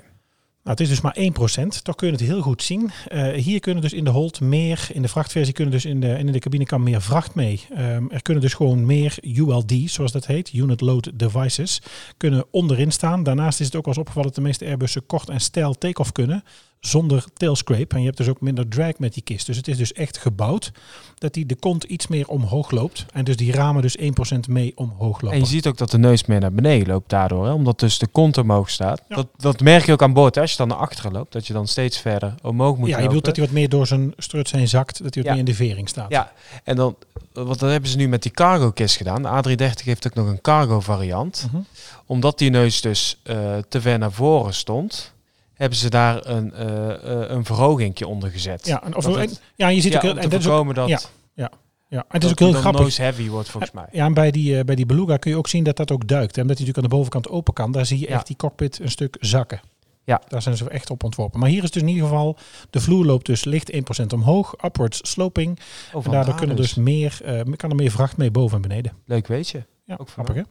Nou, 0.63 0.77
het 0.77 0.79
is 0.79 0.89
dus 0.89 1.01
maar 1.01 1.17
1%. 1.19 1.81
Toch 1.83 1.95
kun 1.95 2.07
je 2.07 2.13
het 2.13 2.21
heel 2.21 2.41
goed 2.41 2.63
zien. 2.63 2.91
Eh, 3.07 3.31
hier 3.31 3.59
kunnen 3.59 3.81
dus 3.81 3.93
in 3.93 4.03
de 4.03 4.09
hold 4.09 4.41
meer, 4.41 4.87
in 4.93 5.01
de 5.01 5.07
vrachtversie 5.07 5.53
kunnen 5.53 5.73
dus 5.73 5.85
in 5.85 5.99
de, 5.99 6.17
in 6.17 6.31
de 6.31 6.39
cabine 6.39 6.65
kan 6.65 6.83
meer 6.83 7.01
vracht 7.01 7.35
mee. 7.35 7.61
Ehm, 7.69 8.05
er 8.09 8.21
kunnen 8.21 8.43
dus 8.43 8.53
gewoon 8.53 8.85
meer 8.85 9.17
ULD, 9.21 9.73
zoals 9.85 10.11
dat 10.11 10.25
heet, 10.25 10.53
Unit 10.53 10.81
Load 10.81 11.11
Devices, 11.13 11.81
kunnen 12.17 12.45
onderin 12.51 12.91
staan. 12.91 13.23
Daarnaast 13.23 13.59
is 13.59 13.65
het 13.65 13.75
ook 13.75 13.85
wel 13.85 13.93
eens 13.93 14.03
opgevallen 14.03 14.29
dat 14.29 14.37
de 14.37 14.47
meeste 14.47 14.65
Airbussen 14.65 15.05
kort 15.05 15.29
en 15.29 15.39
stijl 15.39 15.73
take-off 15.73 16.11
kunnen, 16.11 16.43
zonder 16.81 17.23
tailscrape. 17.33 17.95
En 17.95 17.99
je 17.99 18.05
hebt 18.05 18.17
dus 18.17 18.27
ook 18.29 18.41
minder 18.41 18.67
drag 18.67 18.99
met 18.99 19.13
die 19.13 19.23
kist. 19.23 19.45
Dus 19.45 19.57
het 19.57 19.67
is 19.67 19.77
dus 19.77 19.93
echt 19.93 20.17
gebouwd 20.17 20.71
dat 21.17 21.33
die 21.33 21.45
de 21.45 21.55
kont 21.55 21.83
iets 21.83 22.07
meer 22.07 22.27
omhoog 22.27 22.71
loopt. 22.71 23.05
En 23.13 23.23
dus 23.23 23.37
die 23.37 23.51
ramen 23.51 23.81
dus 23.81 23.97
1% 23.97 24.03
mee 24.49 24.71
omhoog 24.75 25.21
lopen. 25.21 25.37
En 25.37 25.39
je 25.43 25.49
ziet 25.49 25.67
ook 25.67 25.77
dat 25.77 25.91
de 25.91 25.97
neus 25.97 26.25
meer 26.25 26.39
naar 26.39 26.53
beneden 26.53 26.87
loopt 26.87 27.09
daardoor. 27.09 27.45
Hè? 27.45 27.51
Omdat 27.51 27.79
dus 27.79 27.97
de 27.99 28.07
kont 28.07 28.37
omhoog 28.37 28.69
staat. 28.69 29.01
Ja. 29.09 29.15
Dat, 29.15 29.27
dat 29.37 29.59
merk 29.59 29.85
je 29.85 29.91
ook 29.91 30.01
aan 30.01 30.13
boord. 30.13 30.35
Hè? 30.35 30.41
Als 30.41 30.51
je 30.51 30.57
dan 30.57 30.67
naar 30.67 30.77
achteren 30.77 31.11
loopt, 31.11 31.33
dat 31.33 31.47
je 31.47 31.53
dan 31.53 31.67
steeds 31.67 31.97
verder 31.97 32.35
omhoog 32.41 32.77
moet 32.77 32.89
ja, 32.89 32.97
je 32.97 33.05
bedoelt 33.05 33.25
dat 33.25 33.35
hij 33.35 33.45
wat 33.45 33.53
meer 33.53 33.69
door 33.69 33.87
zijn 33.87 34.13
struts 34.17 34.51
heen 34.51 34.67
zakt, 34.67 35.03
dat 35.03 35.13
hij 35.13 35.23
wat 35.23 35.31
Ja. 35.31 35.31
meer 35.31 35.39
in 35.39 35.57
de 35.57 35.65
vering 35.65 35.89
staat. 35.89 36.09
Ja, 36.11 36.31
en 36.63 36.75
dan, 36.75 36.95
wat 37.33 37.59
dat 37.59 37.71
hebben 37.71 37.89
ze 37.89 37.97
nu 37.97 38.07
met 38.07 38.23
die 38.23 38.31
cargo 38.31 38.71
kist 38.71 38.95
gedaan. 38.95 39.21
De 39.21 39.57
A330 39.57 39.83
heeft 39.83 40.07
ook 40.07 40.13
nog 40.13 40.27
een 40.27 40.41
cargo 40.41 40.79
variant. 40.79 41.47
Mhm. 41.51 41.61
Omdat 42.05 42.37
die 42.37 42.49
neus 42.49 42.81
dus 42.81 43.19
eh, 43.23 43.57
te 43.69 43.81
ver 43.81 43.99
naar 43.99 44.11
voren 44.11 44.53
stond, 44.53 45.13
hebben 45.61 45.77
ze 45.77 45.89
daar 45.89 46.25
een, 46.25 46.53
eh 46.53 46.89
eh, 47.23 47.29
een 47.29 47.45
verhogingje 47.45 48.07
onder 48.07 48.29
gezet. 48.31 48.65
Ja, 48.65 48.83
en, 48.83 48.95
of, 48.95 49.03
Dat 49.03 49.15
het- 49.15 49.41
ja, 49.55 49.67
je 49.67 49.81
ziet 49.81 49.91
ja, 49.91 49.97
ook 49.97 50.03
heel, 50.03 50.11
om 50.11 50.17
en 50.17 50.29
dat 50.29 50.39
is 50.39 50.47
ook, 50.47 50.75
dat, 50.75 50.89
ja, 50.89 50.99
ja, 51.87 51.97
en 51.99 52.05
het 52.07 52.23
is 52.23 52.29
dat 52.29 52.31
ook 52.41 52.47
heel 52.49 52.59
grappig. 52.59 52.81
nose 52.81 53.01
heavy 53.01 53.29
wordt 53.29 53.49
volgens 53.49 53.71
mij. 53.71 53.85
Ja, 53.91 54.05
en 54.05 54.13
bij 54.13 54.31
die, 54.31 54.57
eh, 54.57 54.63
bij 54.65 54.75
die 54.75 54.85
Beluga 54.85 55.17
kun 55.17 55.31
je 55.31 55.37
ook 55.37 55.47
zien 55.47 55.63
dat 55.63 55.75
dat 55.77 55.91
ook 55.91 56.07
duikt. 56.07 56.35
En 56.35 56.41
omdat 56.41 56.57
hij 56.57 56.65
natuurlijk 56.67 56.77
aan 56.77 56.83
de 56.83 56.95
bovenkant 56.95 57.29
open 57.29 57.53
kan, 57.53 57.71
daar 57.71 57.85
zie 57.85 57.99
je 57.99 58.07
Ja. 58.07 58.13
echt 58.15 58.27
die 58.27 58.35
cockpit 58.35 58.79
een 58.79 58.89
stuk 58.91 59.17
zakken. 59.19 59.59
Ja. 60.03 60.21
Daar 60.27 60.41
zijn 60.41 60.57
ze 60.57 60.69
echt 60.69 60.89
op 60.89 61.03
ontworpen. 61.03 61.39
Maar 61.39 61.50
hier 61.50 61.63
is 61.63 61.71
dus 61.71 61.81
in 61.81 61.88
ieder 61.88 62.03
geval, 62.03 62.38
de 62.69 62.79
vloer 62.81 63.05
loopt 63.05 63.25
dus 63.25 63.43
licht 63.43 63.71
1% 63.74 64.13
omhoog, 64.13 64.55
upwards 64.65 65.00
sloping. 65.12 65.59
Oh, 65.93 66.05
En 66.05 66.12
daardoor 66.12 66.36
kunnen 66.36 66.55
dus 66.55 66.75
meer, 66.75 67.19
eh, 67.24 67.41
kan 67.55 67.69
er 67.69 67.75
meer 67.75 67.91
vracht 67.91 68.17
mee 68.17 68.31
boven 68.31 68.55
en 68.55 68.62
beneden. 68.62 68.93
Leuk 69.05 69.27
weet 69.27 69.50
je. 69.50 69.63
Ja, 69.86 69.95
Ook 69.97 70.09
grappig 70.09 70.36
hè? 70.36 70.41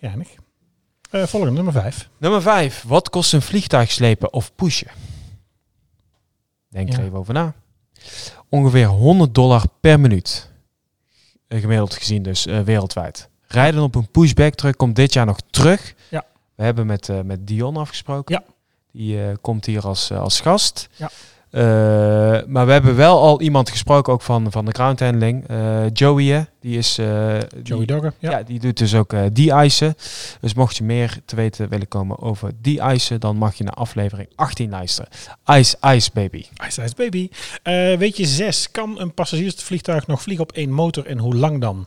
Geinig. 0.00 0.28
Eh 1.10 1.26
volgende, 1.26 1.54
nummer 1.54 1.72
5. 1.72 2.08
Nummer 2.18 2.42
5. 2.42 2.84
Wat 2.86 3.10
kost 3.10 3.32
een 3.32 3.42
vliegtuig 3.42 3.90
slepen 3.90 4.32
of 4.32 4.54
pushen? 4.54 4.88
Denk 6.68 6.92
er 6.92 7.00
even 7.00 7.18
over 7.18 7.34
na. 7.34 7.54
Ongeveer 8.48 8.86
100 8.86 9.34
dollar 9.34 9.62
per 9.80 10.00
minuut. 10.00 10.50
Eh, 11.48 11.60
Gemiddeld 11.60 11.94
gezien 11.94 12.22
dus 12.22 12.46
eh, 12.46 12.60
wereldwijd. 12.60 13.28
Rijden 13.46 13.82
op 13.82 13.94
een 13.94 14.10
pushback 14.10 14.54
truck 14.54 14.76
komt 14.76 14.96
dit 14.96 15.12
jaar 15.12 15.26
nog 15.26 15.38
terug. 15.50 15.94
Ja. 16.08 16.24
We 16.54 16.62
hebben 16.62 16.86
met, 16.86 17.24
met 17.24 17.46
Dion 17.46 17.76
afgesproken. 17.76 18.34
Ja. 18.34 18.54
Die 18.92 19.36
komt 19.36 19.66
hier 19.66 19.86
als, 19.86 20.10
als 20.12 20.40
gast. 20.40 20.88
Ja. 20.96 21.10
Eh, 21.56 21.62
maar 22.46 22.66
we 22.66 22.72
hebben 22.72 22.96
wel 22.96 23.20
al 23.20 23.40
iemand 23.40 23.70
gesproken, 23.70 24.12
ook 24.12 24.22
van, 24.22 24.52
van 24.52 24.64
de 24.64 24.70
ground 24.72 25.00
handling. 25.00 25.48
Eh, 25.48 25.84
Joey, 25.92 26.46
die 26.60 26.78
is... 26.78 26.98
eh, 26.98 27.38
die- 27.54 27.62
Joey 27.62 27.84
Dogger. 27.86 28.12
Ja. 28.18 28.30
ja. 28.30 28.42
die 28.42 28.58
doet 28.60 28.78
dus 28.78 28.94
ook 28.94 29.12
eh 29.12 29.22
de-icen. 29.32 29.94
Dus 30.40 30.54
mocht 30.54 30.76
je 30.76 30.84
meer 30.84 31.18
te 31.24 31.36
weten 31.36 31.68
willen 31.68 31.88
komen 31.88 32.18
over 32.18 32.50
de-icen, 32.62 33.20
dan 33.20 33.36
mag 33.36 33.54
je 33.54 33.64
naar 33.64 33.72
aflevering 33.72 34.28
18 34.34 34.70
luisteren. 34.70 35.10
Ice, 35.50 35.76
ice 35.86 36.10
baby. 36.14 36.44
Ice 36.66 36.82
Ice 36.82 36.94
Baby. 36.96 37.28
Weet 37.98 38.16
je, 38.16 38.26
6. 38.26 38.70
Kan 38.70 39.00
een 39.00 39.14
passagiersvliegtuig 39.14 40.06
nog 40.06 40.22
vliegen 40.22 40.44
op 40.44 40.52
één 40.52 40.70
motor 40.70 41.06
en 41.06 41.18
hoe 41.18 41.34
lang 41.34 41.60
dan? 41.60 41.86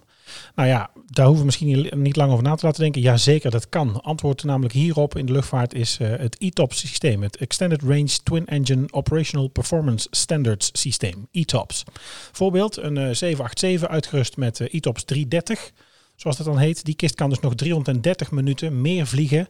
Nou 0.56 0.70
ja, 0.70 0.90
daar 1.06 1.26
hoeven 1.26 1.40
we 1.40 1.46
misschien 1.46 2.02
niet- 2.02 2.16
lang 2.16 2.32
over 2.32 2.44
na 2.44 2.56
te 2.56 2.66
laten 2.66 2.82
denken. 2.82 3.02
Jazeker, 3.02 3.52
dat 3.52 3.70
kan. 3.70 4.02
Antwoord 4.02 4.44
namelijk 4.44 4.74
hierop 4.74 5.18
in 5.18 5.26
de 5.26 5.32
luchtvaart 5.32 5.74
is 5.74 5.98
eh, 6.00 6.10
het 6.10 6.38
ETOPS 6.38 6.80
systeem. 6.80 7.24
Het 7.24 7.38
Extended 7.38 7.82
Range 7.82 8.18
Twin 8.24 8.46
Engine 8.46 8.86
Operational 8.92 9.48
Performance 9.48 10.08
Standards 10.12 10.70
Systeem. 10.74 11.28
ETOPS. 11.32 11.84
Voorbeeld, 12.32 12.78
een 12.78 12.98
eh, 12.98 13.04
787 13.04 13.88
uitgerust 13.90 14.38
met 14.38 14.60
eh, 14.60 14.74
ETOPS 14.74 15.04
330. 15.04 15.72
Zoals 16.20 16.38
dat 16.38 16.46
dan 16.46 16.58
heet. 16.58 16.86
Die 16.86 16.96
kist 16.96 17.16
kan 17.16 17.30
dus 17.30 17.40
nog 17.40 17.56
330 17.56 18.32
minuten 18.32 18.82
meer 18.82 19.08
vliegen. 19.08 19.48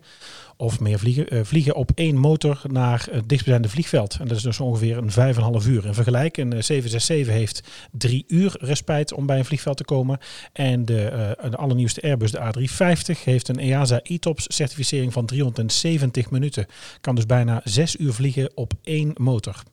Of 0.57 0.79
meer 0.79 0.99
vliegen, 0.99 1.29
eh, 1.29 1.39
vliegen 1.43 1.75
op 1.75 1.91
één 1.95 2.17
motor 2.17 2.61
naar 2.67 3.07
het 3.11 3.29
dichtstbijzijnde 3.29 3.69
vliegveld. 3.69 4.17
En 4.19 4.27
dat 4.27 4.37
is 4.37 4.43
dus 4.43 4.59
ongeveer 4.59 4.97
een 4.97 5.11
5,5 5.11 5.67
uur. 5.67 5.85
In 5.85 5.93
vergelijk, 5.93 6.37
een 6.37 6.53
eh, 6.53 6.61
767 6.61 7.33
heeft 7.33 7.63
drie 7.91 8.23
uur 8.27 8.55
respijt 8.59 9.13
om 9.13 9.25
bij 9.25 9.37
een 9.37 9.45
vliegveld 9.45 9.77
te 9.77 9.83
komen. 9.83 10.19
En 10.53 10.85
de, 10.85 11.05
eh, 11.05 11.49
de 11.49 11.57
allernieuwste 11.57 12.01
Airbus, 12.01 12.31
de 12.31 12.39
A350, 12.39 13.23
heeft 13.23 13.47
een 13.47 13.59
EASA 13.59 13.99
ETOPS 14.03 14.45
certificering 14.55 15.13
van 15.13 15.25
370 15.25 16.31
minuten. 16.31 16.65
Kan 17.01 17.15
dus 17.15 17.25
bijna 17.25 17.61
6 17.63 17.95
uur 17.95 18.13
vliegen 18.13 18.51
op 18.55 18.73
één 18.83 19.11
motor. 19.17 19.63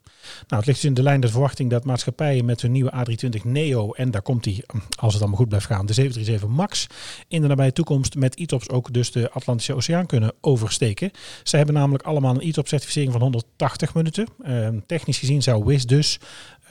Nou, 0.49 0.63
het 0.63 0.67
ligt 0.67 0.81
dus 0.81 0.89
in 0.89 0.95
de 0.95 1.03
lijn 1.03 1.21
de 1.21 1.29
verwachting 1.29 1.71
dat 1.71 1.85
maatschappijen 1.85 2.45
met 2.45 2.63
hun 2.63 2.73
nieuwe 2.73 2.93
A320 2.93 3.43
Neo, 3.43 3.93
en 3.93 4.11
daar 4.11 4.23
komt 4.23 4.45
hij, 4.45 4.65
als 4.97 5.13
het 5.13 5.23
allemaal 5.23 5.39
goed 5.41 5.49
blijft 5.49 5.67
gaan, 5.67 5.87
de 5.87 5.93
737 5.93 6.57
MAX, 6.57 6.87
in 7.29 7.41
de 7.41 7.49
nabije 7.49 7.73
toekomst 7.73 8.15
met 8.15 8.39
ITOPS 8.39 8.69
ook 8.69 8.93
dus 8.93 9.13
de 9.13 9.31
Atlantische 9.31 9.75
Oceaan 9.75 10.07
kunnen 10.07 10.33
oversteken. 10.41 11.11
Ze 11.43 11.57
hebben 11.57 11.75
namelijk 11.75 12.05
allemaal 12.05 12.35
een 12.35 12.47
ITOPS-certificering 12.47 13.13
van 13.13 13.21
180 13.21 13.95
minuten. 13.95 14.27
Uh, 14.47 14.69
technisch 14.87 15.19
gezien 15.19 15.43
zou 15.43 15.65
WIS 15.65 15.87
dus 15.87 16.19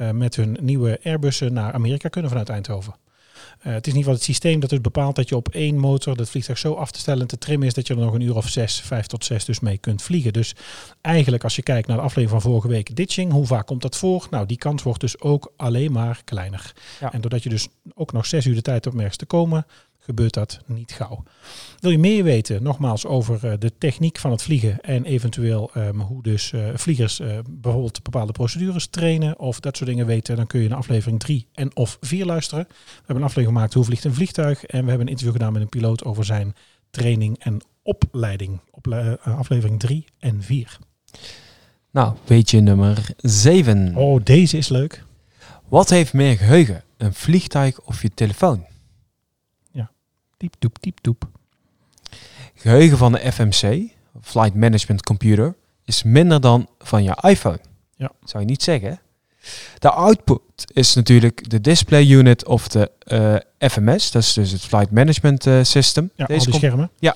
uh, 0.01 0.12
met 0.12 0.35
hun 0.35 0.57
nieuwe 0.62 1.00
Airbussen 1.03 1.53
naar 1.53 1.74
Amerika 1.74 2.09
kunnen 2.09 2.29
vanuit 2.29 2.50
Eindhoven. 2.50 3.04
Uh, 3.65 3.74
het 3.74 3.88
is 3.88 3.93
in 3.93 3.98
ieder 3.98 4.12
geval 4.12 4.13
het 4.13 4.24
systeem 4.24 4.60
dat 4.60 4.69
dus 4.69 4.81
bepaalt 4.81 5.15
dat 5.15 5.29
je 5.29 5.36
op 5.36 5.50
één 5.50 5.77
motor 5.77 6.15
dat 6.15 6.29
vliegtuig 6.29 6.57
zo 6.57 6.74
af 6.74 6.91
te 6.91 7.00
stellen 7.00 7.22
en 7.22 7.27
te 7.27 7.38
trimmen 7.38 7.67
is 7.67 7.74
dat 7.74 7.88
je 7.88 7.93
er 7.93 8.00
nog 8.00 8.13
een 8.13 8.22
uur 8.22 8.36
of 8.36 8.48
zes, 8.48 8.79
vijf 8.79 9.05
tot 9.05 9.25
zes 9.25 9.45
dus 9.45 9.60
mee 9.60 9.77
kunt 9.77 10.01
vliegen. 10.01 10.34
Dus 10.34 10.55
eigenlijk 11.01 11.43
als 11.43 11.55
je 11.55 11.62
kijkt 11.62 11.88
naar 11.88 11.98
de 11.98 12.03
aflevering 12.03 12.41
van 12.41 12.51
vorige 12.51 12.67
week 12.67 12.95
ditching, 12.95 13.31
hoe 13.31 13.45
vaak 13.45 13.65
komt 13.65 13.81
dat 13.81 13.98
voor? 13.98 14.27
Nou, 14.29 14.45
die 14.45 14.57
kans 14.57 14.84
wordt 14.84 15.01
dus 15.01 15.19
ook 15.19 15.53
alleen 15.57 15.91
maar 15.91 16.22
kleiner. 16.24 16.74
Ja. 17.00 17.13
En 17.13 17.22
doordat 17.22 17.43
je 17.43 17.50
dus 17.50 17.67
ook 17.93 18.12
nog 18.12 18.25
zes 18.25 18.45
uur 18.45 18.55
de 18.55 18.62
tijd 18.62 18.84
hebt 18.84 18.95
om 18.95 19.01
ergens 19.01 19.17
te 19.17 19.25
komen, 19.25 19.65
gebeurt 20.05 20.33
dat 20.33 20.59
niet 20.65 20.91
gauw. 20.91 21.24
Wil 21.79 21.91
je 21.91 21.97
meer 21.97 22.24
weten, 22.24 22.63
nogmaals, 22.63 23.05
over 23.05 23.45
uh, 23.45 23.53
de 23.59 23.71
techniek 23.77 24.17
van 24.17 24.31
het 24.31 24.41
vliegen 24.41 24.81
en 24.81 25.05
eventueel 25.05 25.71
um, 25.77 26.01
hoe 26.01 26.24
dus 26.24 26.51
uh, 26.51 26.67
vliegers 26.75 27.19
uh, 27.19 27.38
bijvoorbeeld 27.50 28.03
bepaalde 28.03 28.31
procedures 28.31 28.88
trainen 28.88 29.39
of 29.39 29.59
dat 29.59 29.77
soort 29.77 29.89
dingen 29.89 30.05
weten, 30.05 30.35
dan 30.35 30.47
kun 30.47 30.62
je 30.62 30.69
naar 30.69 30.77
aflevering 30.77 31.19
3 31.19 31.47
en 31.53 31.75
of 31.75 31.97
4 32.01 32.25
luisteren. 32.25 32.65
We 32.67 32.75
hebben 32.95 33.15
een 33.15 33.24
aflevering 33.24 33.53
gemaakt 33.55 33.74
hoe 33.74 33.83
vliegt 33.83 34.03
een 34.03 34.13
vliegtuig 34.13 34.63
en 34.63 34.83
we 34.83 34.89
hebben 34.89 35.07
een 35.07 35.12
interview 35.12 35.33
gedaan 35.33 35.53
met 35.53 35.62
een 35.62 35.69
piloot 35.69 36.03
over 36.03 36.25
zijn 36.25 36.55
training 36.89 37.39
en 37.39 37.62
opleiding. 37.83 38.59
Ople 38.71 39.19
aflevering 39.21 39.79
3 39.79 40.05
en 40.19 40.43
4. 40.43 40.77
Nou, 41.91 42.15
weetje 42.25 42.59
nummer 42.59 43.09
7. 43.17 43.95
Oh, 43.95 44.24
deze 44.24 44.57
is 44.57 44.69
leuk. 44.69 45.03
Wat 45.67 45.89
heeft 45.89 46.13
meer 46.13 46.38
geheugen, 46.38 46.83
een 46.97 47.13
vliegtuig 47.13 47.81
of 47.81 48.01
je 48.01 48.09
telefoon? 48.13 48.65
Diep, 50.38 50.56
doep, 50.60 50.77
diep, 50.82 50.98
doep. 51.01 51.30
Geheugen 52.56 52.98
van 52.98 53.12
de 53.12 53.32
FMC, 53.32 53.89
Flight 54.22 54.56
Management 54.56 55.04
Computer, 55.04 55.56
is 55.86 56.04
minder 56.04 56.42
dan 56.42 56.70
van 56.80 57.04
je 57.04 57.18
iPhone. 57.22 57.60
Ja. 57.96 58.12
Zou 58.24 58.44
je 58.44 58.50
niet 58.50 58.63
zeggen? 58.63 59.00
De 59.80 59.90
output 59.90 60.42
is 60.74 60.94
natuurlijk 60.94 61.50
de 61.50 61.62
display 61.62 62.06
unit 62.06 62.46
of 62.46 62.68
de 62.68 62.92
uh, 63.08 63.70
FMS, 63.70 64.12
dat 64.12 64.22
is 64.22 64.34
dus 64.34 64.52
het 64.52 64.62
Flight 64.62 64.92
Management 64.92 65.46
uh, 65.46 65.60
System. 65.62 66.12
Ja, 66.16 66.25
Deze 66.25 66.52
schermen. 66.52 66.90
Ja, 67.00 67.16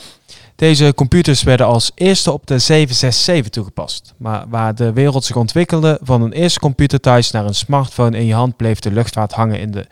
deze 0.60 0.94
computers 0.96 1.44
werden 1.44 1.66
als 1.66 1.92
eerste 1.96 2.32
op 2.32 2.48
de 2.48 2.60
767 2.60 3.52
toegepast. 3.52 4.14
Maar 4.18 4.46
waar 4.50 4.76
de 4.76 4.94
wereld 4.94 5.26
zich 5.26 5.36
ontwikkelde 5.36 6.00
van 6.02 6.22
een 6.22 6.32
eerste 6.32 6.60
computer 6.60 7.00
thuis 7.00 7.32
naar 7.32 7.46
een 7.46 7.56
smartphone 7.56 8.18
in 8.18 8.26
je 8.26 8.34
hand, 8.34 8.56
bleef 8.56 8.80
de 8.80 8.92
luchtvaart 8.92 9.32
hangen 9.32 9.60
in 9.60 9.72
de 9.72 9.88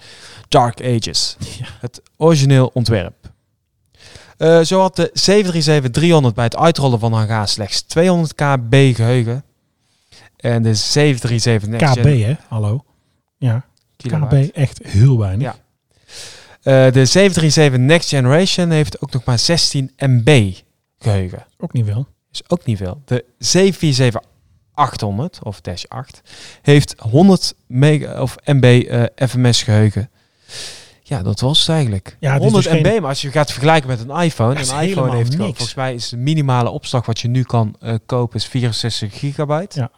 Dark 0.47 0.81
Ages. 0.81 1.37
Ja. 1.39 1.65
Het 1.79 2.01
origineel 2.17 2.69
ontwerp. 2.73 3.15
Uh, 4.37 4.61
zo 4.61 4.79
had 4.79 4.95
de 4.95 5.11
737-300 6.31 6.33
bij 6.33 6.43
het 6.43 6.57
uitrollen 6.57 6.99
van 6.99 7.13
hangar 7.13 7.47
slechts 7.47 7.81
200 7.81 8.35
KB 8.35 8.95
geheugen. 8.95 9.43
En 10.37 10.63
de 10.63 10.73
737 10.73 11.69
Next 11.69 11.99
KB, 11.99 12.03
hè? 12.03 12.35
Hallo. 12.47 12.83
Ja. 13.37 13.65
Kilobyte. 13.95 14.49
KB 14.51 14.55
echt 14.55 14.79
heel 14.83 15.17
weinig. 15.17 15.53
Ja. 15.53 15.55
Uh, 16.87 16.93
de 16.93 17.05
737 17.05 17.79
Next 17.79 18.09
Generation 18.09 18.69
heeft 18.69 19.01
ook 19.01 19.11
nog 19.11 19.23
maar 19.23 19.39
16 19.39 19.91
MB 19.97 20.53
geheugen. 20.97 21.45
Ook 21.57 21.73
niet 21.73 21.85
veel. 21.85 22.07
Is 22.31 22.49
ook 22.49 22.65
niet 22.65 22.77
veel. 22.77 23.01
De 23.05 23.25
747 23.37 24.21
800 24.73 25.39
of 25.43 25.61
Dash 25.61 25.83
8 25.87 26.21
heeft 26.61 26.95
100 26.97 27.55
mega 27.67 28.21
of 28.21 28.35
MB 28.45 28.63
uh, 28.63 29.03
FMS 29.15 29.63
geheugen. 29.63 30.09
Ja, 31.03 31.21
dat 31.23 31.39
was 31.39 31.59
het 31.59 31.69
eigenlijk. 31.69 32.17
Ja, 32.19 32.33
het 32.33 32.41
100 32.41 32.63
dus 32.63 32.73
MB, 32.73 32.85
geen... 32.85 33.01
maar 33.01 33.09
als 33.09 33.21
je 33.21 33.31
gaat 33.31 33.51
vergelijken 33.51 33.89
met 33.89 33.99
een 33.99 34.21
iPhone, 34.21 34.55
een 34.55 34.89
iPhone 34.89 35.15
heeft 35.15 35.37
niks. 35.37 35.43
volgens 35.43 35.73
mij 35.73 35.93
is 35.93 36.09
de 36.09 36.17
minimale 36.17 36.69
opslag 36.69 37.05
wat 37.05 37.19
je 37.19 37.27
nu 37.27 37.43
kan 37.43 37.75
uh, 37.81 37.93
kopen 38.05 38.35
is 38.35 38.45
64 38.45 39.19
gigabyte. 39.19 39.79
Ja. 39.79 39.91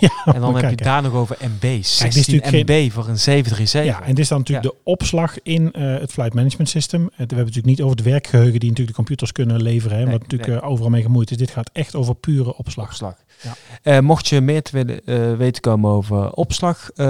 Ja, 0.00 0.10
En 0.34 0.40
dan 0.40 0.54
heb 0.54 0.62
je 0.62 0.66
kijk, 0.66 0.82
daar 0.82 1.02
nog 1.02 1.12
over 1.12 1.36
MB, 1.40 1.82
16 1.82 2.40
natuurlijk 2.40 2.68
MB 2.68 2.92
voor 2.92 3.08
een 3.08 3.18
737. 3.18 3.84
Ja, 3.84 4.02
en 4.02 4.14
dit 4.14 4.18
is 4.18 4.28
dan 4.28 4.38
natuurlijk 4.38 4.68
de 4.68 4.76
opslag 4.84 5.42
in 5.42 5.72
eh, 5.72 5.82
het 5.82 6.12
flight 6.12 6.34
management 6.34 6.68
system. 6.68 7.00
We 7.04 7.10
hebben 7.16 7.36
het 7.36 7.46
natuurlijk 7.46 7.66
niet 7.66 7.82
over 7.82 7.96
het 7.96 8.04
werkgeheugen 8.04 8.60
die 8.60 8.68
natuurlijk 8.68 8.88
de 8.88 8.94
computers 8.94 9.32
kunnen 9.32 9.62
leveren, 9.62 9.96
hè, 9.98 10.02
Nee, 10.02 10.12
wat 10.12 10.22
natuurlijk 10.22 10.50
nee. 10.50 10.60
eh, 10.60 10.68
overal 10.68 10.90
mee 10.90 11.02
gemoeid 11.02 11.30
is. 11.30 11.36
Dit 11.36 11.50
gaat 11.50 11.70
echt 11.72 11.94
over 11.94 12.14
pure 12.14 12.56
opslag. 12.56 12.86
opslag. 12.88 13.14
Ja. 13.42 13.54
Eh, 13.82 13.98
mocht 13.98 14.28
je 14.28 14.40
meer 14.40 14.62
te 14.62 14.70
willen 14.72 15.38
weten 15.38 15.62
komen 15.62 15.90
over 15.90 16.32
opslag, 16.32 16.90
we 16.94 17.02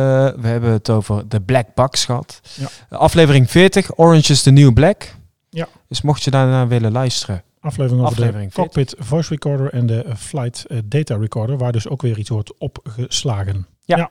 hebben 0.43 0.71
het 0.71 0.91
over 0.91 1.29
de 1.29 1.41
Black 1.41 1.75
Box 1.75 2.05
gehad. 2.05 2.41
Ja. 2.55 2.69
Aflevering 2.99 3.51
40, 3.51 3.99
Orange 3.99 4.33
is 4.33 4.43
the 4.43 4.51
New 4.51 4.73
Black. 4.73 5.15
Ja. 5.51 5.69
Dus 5.89 6.03
mocht 6.03 6.23
je 6.23 6.31
daarna 6.31 6.67
willen 6.67 6.93
luisteren. 6.93 7.43
Aflevering 7.61 8.01
over 8.01 8.13
Aflevering 8.13 8.53
de 8.53 8.61
cockpit 8.61 8.95
voice 8.99 9.29
recorder 9.29 9.73
en 9.73 9.87
de 9.87 10.05
flight 10.17 10.67
eh, 10.67 10.79
data 10.85 11.17
recorder, 11.17 11.59
waar 11.59 11.73
dus 11.73 11.89
ook 11.89 12.03
weer 12.03 12.19
iets 12.19 12.29
wordt 12.29 12.59
opgeslagen. 12.59 13.67
Ja. 13.85 14.11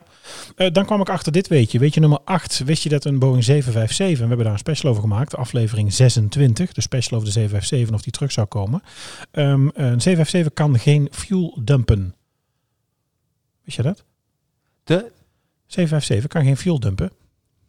Eh, 0.55 0.71
dan 0.71 0.85
kwam 0.85 1.01
ik 1.01 1.09
achter 1.09 1.31
dit 1.31 1.47
weetje. 1.47 1.79
Weet 1.79 1.93
je 1.93 1.99
nummer 1.99 2.19
8, 2.23 2.63
wist 2.65 2.83
je 2.83 2.89
dat 2.89 3.05
een 3.05 3.19
Boeing 3.19 3.43
757, 3.43 4.07
en 4.07 4.21
we 4.21 4.27
hebben 4.27 4.45
daar 4.45 4.53
een 4.53 4.59
special 4.59 4.91
over 4.91 5.03
gemaakt, 5.03 5.35
aflevering 5.35 5.93
26, 5.93 6.71
de 6.73 6.81
special 6.81 7.17
over 7.17 7.25
de 7.25 7.33
757 7.33 7.95
of 7.95 8.01
die 8.01 8.11
terug 8.11 8.31
zou 8.31 8.47
komen. 8.47 8.83
Ehm, 9.31 9.67
een 9.73 10.01
757 10.01 10.53
kan 10.53 10.79
geen 10.79 11.07
fuel 11.11 11.59
dumpen. 11.63 12.15
Wist 13.63 13.77
je 13.77 13.83
dat? 13.83 14.03
De? 14.83 15.11
757 15.65 16.29
kan 16.29 16.43
geen 16.43 16.57
fuel 16.57 16.79
dumpen. 16.79 17.11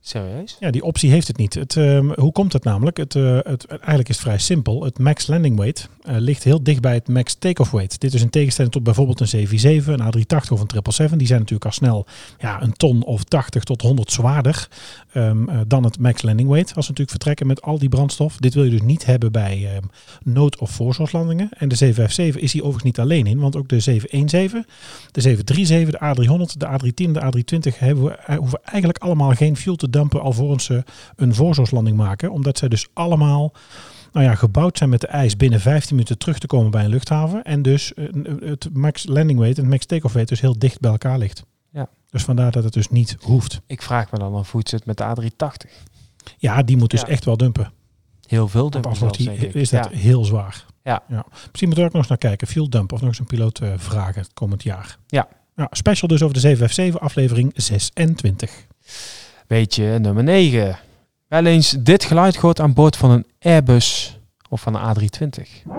Serieus? 0.03 0.57
Ja, 0.61 0.71
die 0.71 0.83
optie 0.83 1.11
heeft 1.11 1.27
het 1.27 1.37
niet. 1.37 1.55
Het, 1.55 1.77
ehm, 1.77 2.13
hoe 2.21 2.33
komt 2.33 2.53
het 2.53 2.65
namelijk? 2.65 2.97
Het, 2.97 3.15
eh, 3.15 3.39
het, 3.43 3.67
eigenlijk 3.67 4.09
is 4.09 4.15
het 4.15 4.25
vrij 4.25 4.39
simpel. 4.39 4.85
Het 4.85 4.99
max 4.99 5.27
landing 5.27 5.57
weight 5.57 5.89
eh, 6.03 6.15
ligt 6.19 6.45
heel 6.45 6.63
dicht 6.63 6.81
bij 6.81 6.95
het 6.95 7.09
max 7.09 7.35
take-off 7.35 7.71
weight. 7.71 8.01
Dit 8.01 8.15
is 8.15 8.23
in 8.23 8.31
tegenstelling 8.31 8.73
tot 8.75 8.83
bijvoorbeeld 8.83 9.21
een 9.21 9.29
747, 9.29 10.07
een 10.07 10.23
A380 10.23 10.53
of 10.53 10.61
een 10.61 10.71
777. 10.71 11.19
Die 11.19 11.27
zijn 11.27 11.39
natuurlijk 11.41 11.65
al 11.65 11.73
snel 11.73 12.07
ja, 12.39 12.63
een 12.63 12.73
ton 12.73 13.05
of 13.05 13.25
80 13.25 13.65
tot 13.65 13.83
100 13.83 14.13
zwaarder 14.13 14.69
ehm, 15.13 15.49
eh, 15.49 15.61
dan 15.67 15.85
het 15.85 15.99
max 15.99 16.23
landing 16.23 16.49
weight. 16.49 16.75
Als 16.75 16.87
we 16.87 16.93
natuurlijk 16.93 17.11
vertrekken 17.11 17.47
met 17.47 17.63
al 17.63 17.79
die 17.79 17.89
brandstof. 17.89 18.37
Dit 18.37 18.55
wil 18.55 18.65
je 18.65 18.71
dus 18.71 18.83
niet 18.83 19.07
hebben 19.07 19.33
bij 19.33 19.69
ehm, 19.73 19.83
nood- 20.23 20.59
of 20.59 20.71
voorzorgslandingen. 20.71 21.49
En 21.51 21.69
de 21.69 21.75
757 21.75 22.43
is 22.43 22.53
hier 22.53 22.63
overigens 22.63 22.91
niet 22.91 23.01
alleen 23.01 23.27
in, 23.27 23.39
want 23.39 23.57
ook 23.57 23.69
de 23.69 23.81
717, 23.81 24.67
de 25.11 25.21
737, 25.21 26.01
de 26.01 26.07
A300, 26.07 26.57
de 26.59 26.67
A310, 26.67 27.13
de 27.13 27.21
A320 27.21 27.79
hebben 27.79 28.05
we, 28.05 28.37
hoeven 28.37 28.61
eigenlijk 28.65 28.99
allemaal 28.99 29.31
geen 29.31 29.57
fuel 29.57 29.77
te 29.77 29.90
dampen 29.91 30.21
alvorens 30.23 30.65
ze 30.65 30.85
een 31.17 31.35
voorzorgslanding 31.35 31.97
maken. 31.97 32.31
Omdat 32.31 32.59
zij 32.59 32.69
dus 32.69 32.87
allemaal 32.93 33.53
nou 34.13 34.27
ja, 34.27 34.35
gebouwd 34.35 34.79
zijn 34.79 34.91
met 34.91 35.01
de 35.01 35.07
ijs 35.07 35.37
binnen 35.37 35.61
15 35.61 35.95
minuten 35.95 36.19
terug 36.19 36.39
te 36.39 36.47
komen 36.47 36.71
bij 36.71 36.85
een 36.85 36.91
luchthaven. 36.91 37.43
En 37.43 37.63
dus 37.63 37.95
eh, 37.95 38.05
het 38.41 38.69
max 38.73 39.07
landing 39.07 39.39
weight 39.39 39.57
en 39.57 39.63
het 39.65 39.73
max 39.73 39.87
take-off 39.87 40.13
weight 40.15 40.31
dus 40.33 40.41
heel 40.41 40.59
dicht 40.59 40.81
bij 40.81 40.91
elkaar 40.91 41.19
ligt. 41.19 41.43
Ja. 41.73 41.89
Dus 42.11 42.23
vandaar 42.23 42.51
dat 42.51 42.65
het 42.65 42.73
dus 42.73 42.89
niet 42.89 43.17
hoeft. 43.21 43.61
Ik 43.67 43.83
vraag 43.83 44.11
me 44.11 44.19
dan 44.19 44.35
af 44.35 44.51
hoe 44.51 44.61
het 44.61 44.69
zit 44.69 44.87
met 44.87 44.97
de 44.97 45.05
A380. 45.05 45.71
Ja, 46.37 46.63
die 46.63 46.77
moet 46.77 46.91
dus 46.91 47.01
Ja. 47.01 47.07
echt 47.07 47.25
wel 47.25 47.37
dumpen. 47.37 47.73
Heel 48.27 48.49
veel 48.49 48.71
dumpen 48.71 48.97
zelfs, 48.97 49.19
die, 49.19 49.31
is 49.53 49.71
dat 49.71 49.89
Ja. 49.93 49.99
heel 49.99 50.25
zwaar. 50.25 50.65
Ja. 50.85 51.03
Misschien 51.09 51.69
moeten 51.69 51.69
we 51.69 51.75
er 51.81 51.85
ook 51.85 51.93
nog 51.93 52.01
eens 52.01 52.09
naar 52.09 52.19
kijken. 52.19 52.47
Fuel 52.47 52.71
dump 52.71 52.93
of 52.93 53.01
nog 53.01 53.09
eens 53.09 53.19
een 53.19 53.27
piloot 53.27 53.59
eh, 53.59 53.73
vragen 53.77 54.21
het 54.21 54.33
komend 54.33 54.63
jaar. 54.63 54.97
Ja. 55.07 55.29
Nou, 55.55 55.69
special 55.73 56.09
dus 56.09 56.23
over 56.23 56.35
de 56.35 56.41
757 56.41 57.01
aflevering 57.01 57.53
26. 57.55 58.67
Beetje 59.51 59.99
nummer 59.99 60.23
9. 60.25 60.79
Wel 61.29 61.45
eens 61.45 61.71
dit 61.71 62.05
geluid 62.05 62.37
gehoord 62.37 62.61
aan 62.61 62.73
boord 62.73 62.97
van 62.97 63.11
een 63.11 63.27
Airbus 63.41 64.19
of 64.49 64.61
van 64.61 64.75
een 64.75 64.97
A320. 64.97 65.71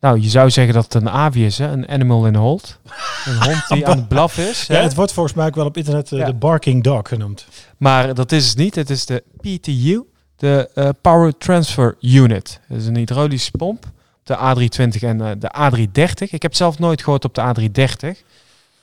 Nou, 0.00 0.20
je 0.20 0.28
zou 0.28 0.50
zeggen 0.50 0.74
dat 0.74 0.84
het 0.84 0.94
een 0.94 1.08
avi 1.10 1.44
is, 1.44 1.58
hè? 1.58 1.66
een 1.66 1.88
animal 1.88 2.26
in 2.26 2.34
hold. 2.34 2.78
Een 3.24 3.42
hond 3.48 3.68
die 3.68 3.86
aan 3.86 3.96
het 3.96 4.08
blaffen 4.08 4.48
is. 4.48 4.66
Ja, 4.66 4.80
het 4.82 4.94
wordt 4.94 5.12
volgens 5.12 5.34
mij 5.34 5.46
ook 5.46 5.54
wel 5.54 5.66
op 5.66 5.76
internet 5.76 6.12
eh, 6.12 6.18
Ja. 6.18 6.26
de 6.26 6.34
barking 6.34 6.82
dog 6.84 7.08
genoemd. 7.08 7.46
Maar 7.76 8.14
dat 8.14 8.32
is 8.32 8.48
het 8.48 8.56
niet. 8.56 8.74
Het 8.74 8.90
is 8.90 9.06
de 9.06 9.22
PTU, 9.40 10.02
De 10.36 10.70
eh, 10.74 10.88
Power 11.00 11.36
Transfer 11.38 11.96
Unit. 12.00 12.60
Dat 12.68 12.78
is 12.78 12.86
een 12.86 12.96
hydraulische 12.96 13.50
pomp. 13.50 13.84
De 14.22 14.36
A320 14.36 15.00
en 15.00 15.20
eh, 15.20 15.30
de 15.38 15.50
A330. 15.88 16.28
Ik 16.30 16.42
heb 16.42 16.54
zelf 16.54 16.78
nooit 16.78 17.02
gehoord 17.02 17.24
op 17.24 17.34
de 17.34 17.40
A330. 17.40 18.18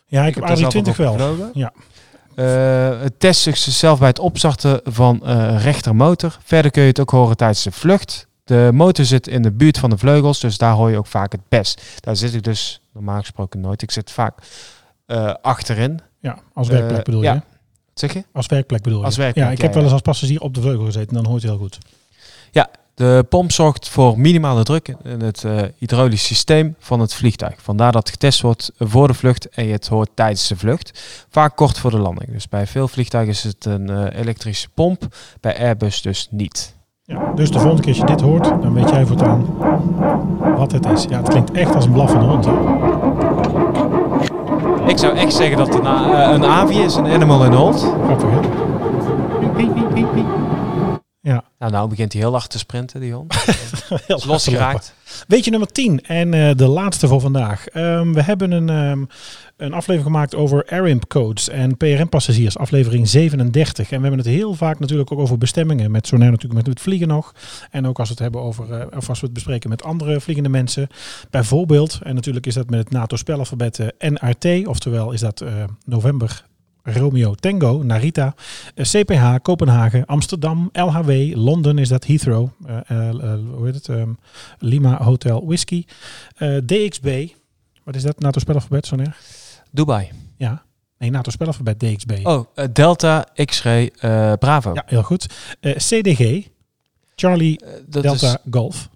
Ja, 0.07 0.25
ik, 0.25 0.33
zelf 0.33 0.35
heb 0.35 0.43
ook 0.63 0.73
A320 0.73 0.95
wel. 0.95 1.11
gevlogen. 1.13 1.49
Ja. 1.53 1.73
Eh, 2.35 3.01
het 3.01 3.19
test 3.19 3.41
zichzelf 3.41 3.99
bij 3.99 4.07
het 4.07 4.19
opstarten 4.19 4.81
van 4.83 5.19
rechtermotor. 5.57 6.37
Verder 6.43 6.71
kun 6.71 6.81
je 6.81 6.87
het 6.87 6.99
ook 6.99 7.09
horen 7.09 7.37
tijdens 7.37 7.63
de 7.63 7.71
vlucht. 7.71 8.27
De 8.45 8.69
motor 8.73 9.05
zit 9.05 9.27
in 9.27 9.41
de 9.41 9.51
buurt 9.51 9.77
van 9.77 9.89
de 9.89 9.97
vleugels, 9.97 10.39
dus 10.39 10.57
daar 10.57 10.73
hoor 10.73 10.89
je 10.91 10.97
ook 10.97 11.07
vaak 11.07 11.31
het 11.31 11.41
best. 11.49 11.81
Daar 11.99 12.15
zit 12.15 12.33
ik 12.33 12.43
dus 12.43 12.81
normaal 12.93 13.19
gesproken 13.19 13.59
nooit. 13.59 13.81
Ik 13.81 13.91
zit 13.91 14.11
vaak 14.11 14.37
eh, 15.05 15.33
achterin. 15.41 15.99
Ja, 16.19 16.39
als 16.53 16.67
werkplek 16.67 16.97
Eh, 16.97 17.03
bedoel 17.03 17.21
je? 17.21 17.27
ja. 17.27 17.33
Wat 17.33 17.43
zeg 17.99 18.13
je? 18.13 18.23
Als 18.31 18.47
werkplek 18.47 18.81
bedoel 18.81 18.99
je? 18.99 19.05
Als 19.05 19.17
werkplek, 19.17 19.45
ja, 19.45 19.51
ik 19.51 19.57
ja, 19.57 19.63
heb 19.63 19.73
wel 19.73 19.81
ja. 19.81 19.87
eens 19.87 19.97
als 19.97 20.07
passagier 20.07 20.41
op 20.41 20.53
de 20.53 20.61
vleugel 20.61 20.85
gezeten. 20.85 21.13
Dan 21.13 21.25
hoort 21.25 21.41
je 21.41 21.47
heel 21.47 21.57
goed. 21.57 21.77
De 22.95 23.25
pomp 23.29 23.51
zorgt 23.51 23.89
voor 23.89 24.19
minimale 24.19 24.63
druk 24.63 24.95
in 25.03 25.21
het 25.21 25.43
eh, 25.43 25.61
hydraulisch 25.77 26.25
systeem 26.25 26.75
van 26.79 26.99
het 26.99 27.13
vliegtuig. 27.13 27.55
Vandaar 27.61 27.91
dat 27.91 28.09
getest 28.09 28.41
wordt 28.41 28.71
voor 28.77 29.07
de 29.07 29.13
vlucht 29.13 29.49
en 29.49 29.65
je 29.65 29.71
het 29.71 29.87
hoort 29.87 30.09
tijdens 30.13 30.47
de 30.47 30.55
vlucht. 30.55 31.01
Vaak 31.29 31.55
kort 31.55 31.77
voor 31.77 31.91
de 31.91 31.97
landing. 31.97 32.31
Dus 32.31 32.49
bij 32.49 32.67
veel 32.67 32.87
vliegtuigen 32.87 33.33
is 33.33 33.43
het 33.43 33.65
een 33.65 34.07
elektrische 34.07 34.69
pomp, 34.73 35.15
bij 35.39 35.57
Airbus 35.57 36.01
dus 36.01 36.27
niet. 36.31 36.74
Ja, 37.07 37.31
dus 37.35 37.51
de 37.51 37.59
volgende 37.59 37.81
keer 37.81 37.91
als 37.91 38.01
je 38.01 38.15
dit 38.15 38.21
hoort, 38.21 38.43
dan 38.61 38.73
weet 38.73 38.89
jij 38.89 39.05
voortaan 39.05 39.45
wat 40.55 40.71
het 40.71 40.85
is. 40.85 41.05
Ja, 41.09 41.17
het 41.17 41.29
klinkt 41.29 41.51
echt 41.51 41.75
als 41.75 41.85
een 41.85 41.91
blaffende 41.91 42.25
hond. 42.25 42.45
Hè? 42.45 42.51
Ik 44.87 44.97
zou 44.97 45.15
echt 45.15 45.33
zeggen 45.33 45.57
dat 45.57 45.67
het 45.67 45.77
een, 45.77 45.85
eh, 45.85 46.31
een 46.31 46.45
avi 46.45 46.79
is, 46.79 46.95
een 46.95 47.07
animal 47.07 47.45
in 47.45 47.51
hold. 47.51 47.93
Grappig, 48.05 48.29
hè? 48.29 48.39
Ja, 51.65 51.71
Nou, 51.71 51.77
nou 51.77 51.89
begint 51.89 52.13
hij 52.13 52.21
heel 52.21 52.31
hard 52.31 52.49
te 52.49 52.57
sprinten, 52.57 52.99
die 52.99 53.13
hond. 53.13 53.33
heel 54.07 54.17
Is 54.17 54.25
losgeraakt. 54.25 54.93
Weet 55.27 55.45
je 55.45 55.51
nummer 55.51 55.71
10 55.71 56.01
en 56.01 56.33
eh, 56.33 56.55
de 56.55 56.67
laatste 56.67 57.07
voor 57.07 57.21
vandaag. 57.21 57.67
Ehm, 57.67 58.13
we 58.13 58.21
hebben 58.21 58.51
een, 58.51 58.69
ehm, 58.69 59.05
een 59.57 59.73
aflevering 59.73 60.03
gemaakt 60.03 60.35
over 60.35 60.65
AirImp 60.69 61.07
codes 61.07 61.49
en 61.49 61.77
PRM-passagiers, 61.77 62.57
aflevering 62.57 63.07
37. 63.09 63.91
En 63.91 63.95
we 63.95 64.07
hebben 64.07 64.25
het 64.25 64.33
heel 64.33 64.53
vaak 64.53 64.79
natuurlijk 64.79 65.11
ook 65.11 65.19
over 65.19 65.37
bestemmingen, 65.37 65.91
met 65.91 66.07
Sonair 66.07 66.31
natuurlijk 66.31 66.59
met 66.59 66.73
het 66.73 66.81
vliegen 66.81 67.07
nog. 67.07 67.33
En 67.71 67.87
ook 67.87 67.99
als 67.99 68.07
we 68.07 68.13
het 68.13 68.23
hebben 68.23 68.41
over, 68.41 68.71
eh, 68.71 68.97
of 68.97 69.09
als 69.09 69.19
we 69.19 69.25
het 69.25 69.33
bespreken 69.33 69.69
met 69.69 69.83
andere 69.83 70.21
vliegende 70.21 70.49
mensen. 70.49 70.87
Bijvoorbeeld, 71.29 71.99
en 72.03 72.15
natuurlijk 72.15 72.45
is 72.45 72.53
dat 72.53 72.69
met 72.69 72.79
het 72.79 72.91
NATO-spelalfabet 72.91 73.79
eh, 73.79 74.09
NRT, 74.09 74.67
oftewel 74.67 75.11
is 75.11 75.19
dat 75.19 75.41
eh, 75.41 75.63
november 75.85 76.45
Romeo 76.87 77.35
Tango, 77.35 77.83
Narita, 77.83 78.35
eh, 78.75 78.85
CPH, 78.85 79.35
Kopenhagen, 79.41 80.05
Amsterdam, 80.05 80.69
LHW, 80.73 81.35
Londen 81.35 81.77
is 81.77 81.89
dat 81.89 82.05
Heathrow, 82.05 82.49
eh, 82.65 82.77
eh, 82.87 83.09
eh, 83.09 83.39
hoe 83.55 83.65
heet 83.65 83.73
het, 83.75 83.89
ehm, 83.89 84.09
Lima 84.59 85.03
Hotel 85.03 85.45
Whisky, 85.45 85.85
eh, 86.37 86.57
DXB, 86.65 87.27
wat 87.83 87.95
is 87.95 88.03
dat, 88.03 88.19
NATO 88.19 88.39
spelafabet, 88.39 88.85
Sonair? 88.85 89.17
Dubai. 89.71 90.11
Ja, 90.37 90.63
nee, 90.97 91.09
NATO 91.11 91.31
spelafabet 91.31 91.79
DXB. 91.79 92.11
Oh, 92.23 92.45
eh, 92.55 92.65
Delta, 92.73 93.25
X-ray, 93.45 93.91
eh, 93.99 94.33
Bravo. 94.39 94.73
Ja, 94.73 94.83
heel 94.85 95.03
goed. 95.03 95.33
Eh, 95.59 95.75
CDG, 95.75 96.47
Charlie 97.15 97.59
Eh, 97.65 97.71
Delta 97.87 98.11
is 98.11 98.37
Golf, 98.51 98.89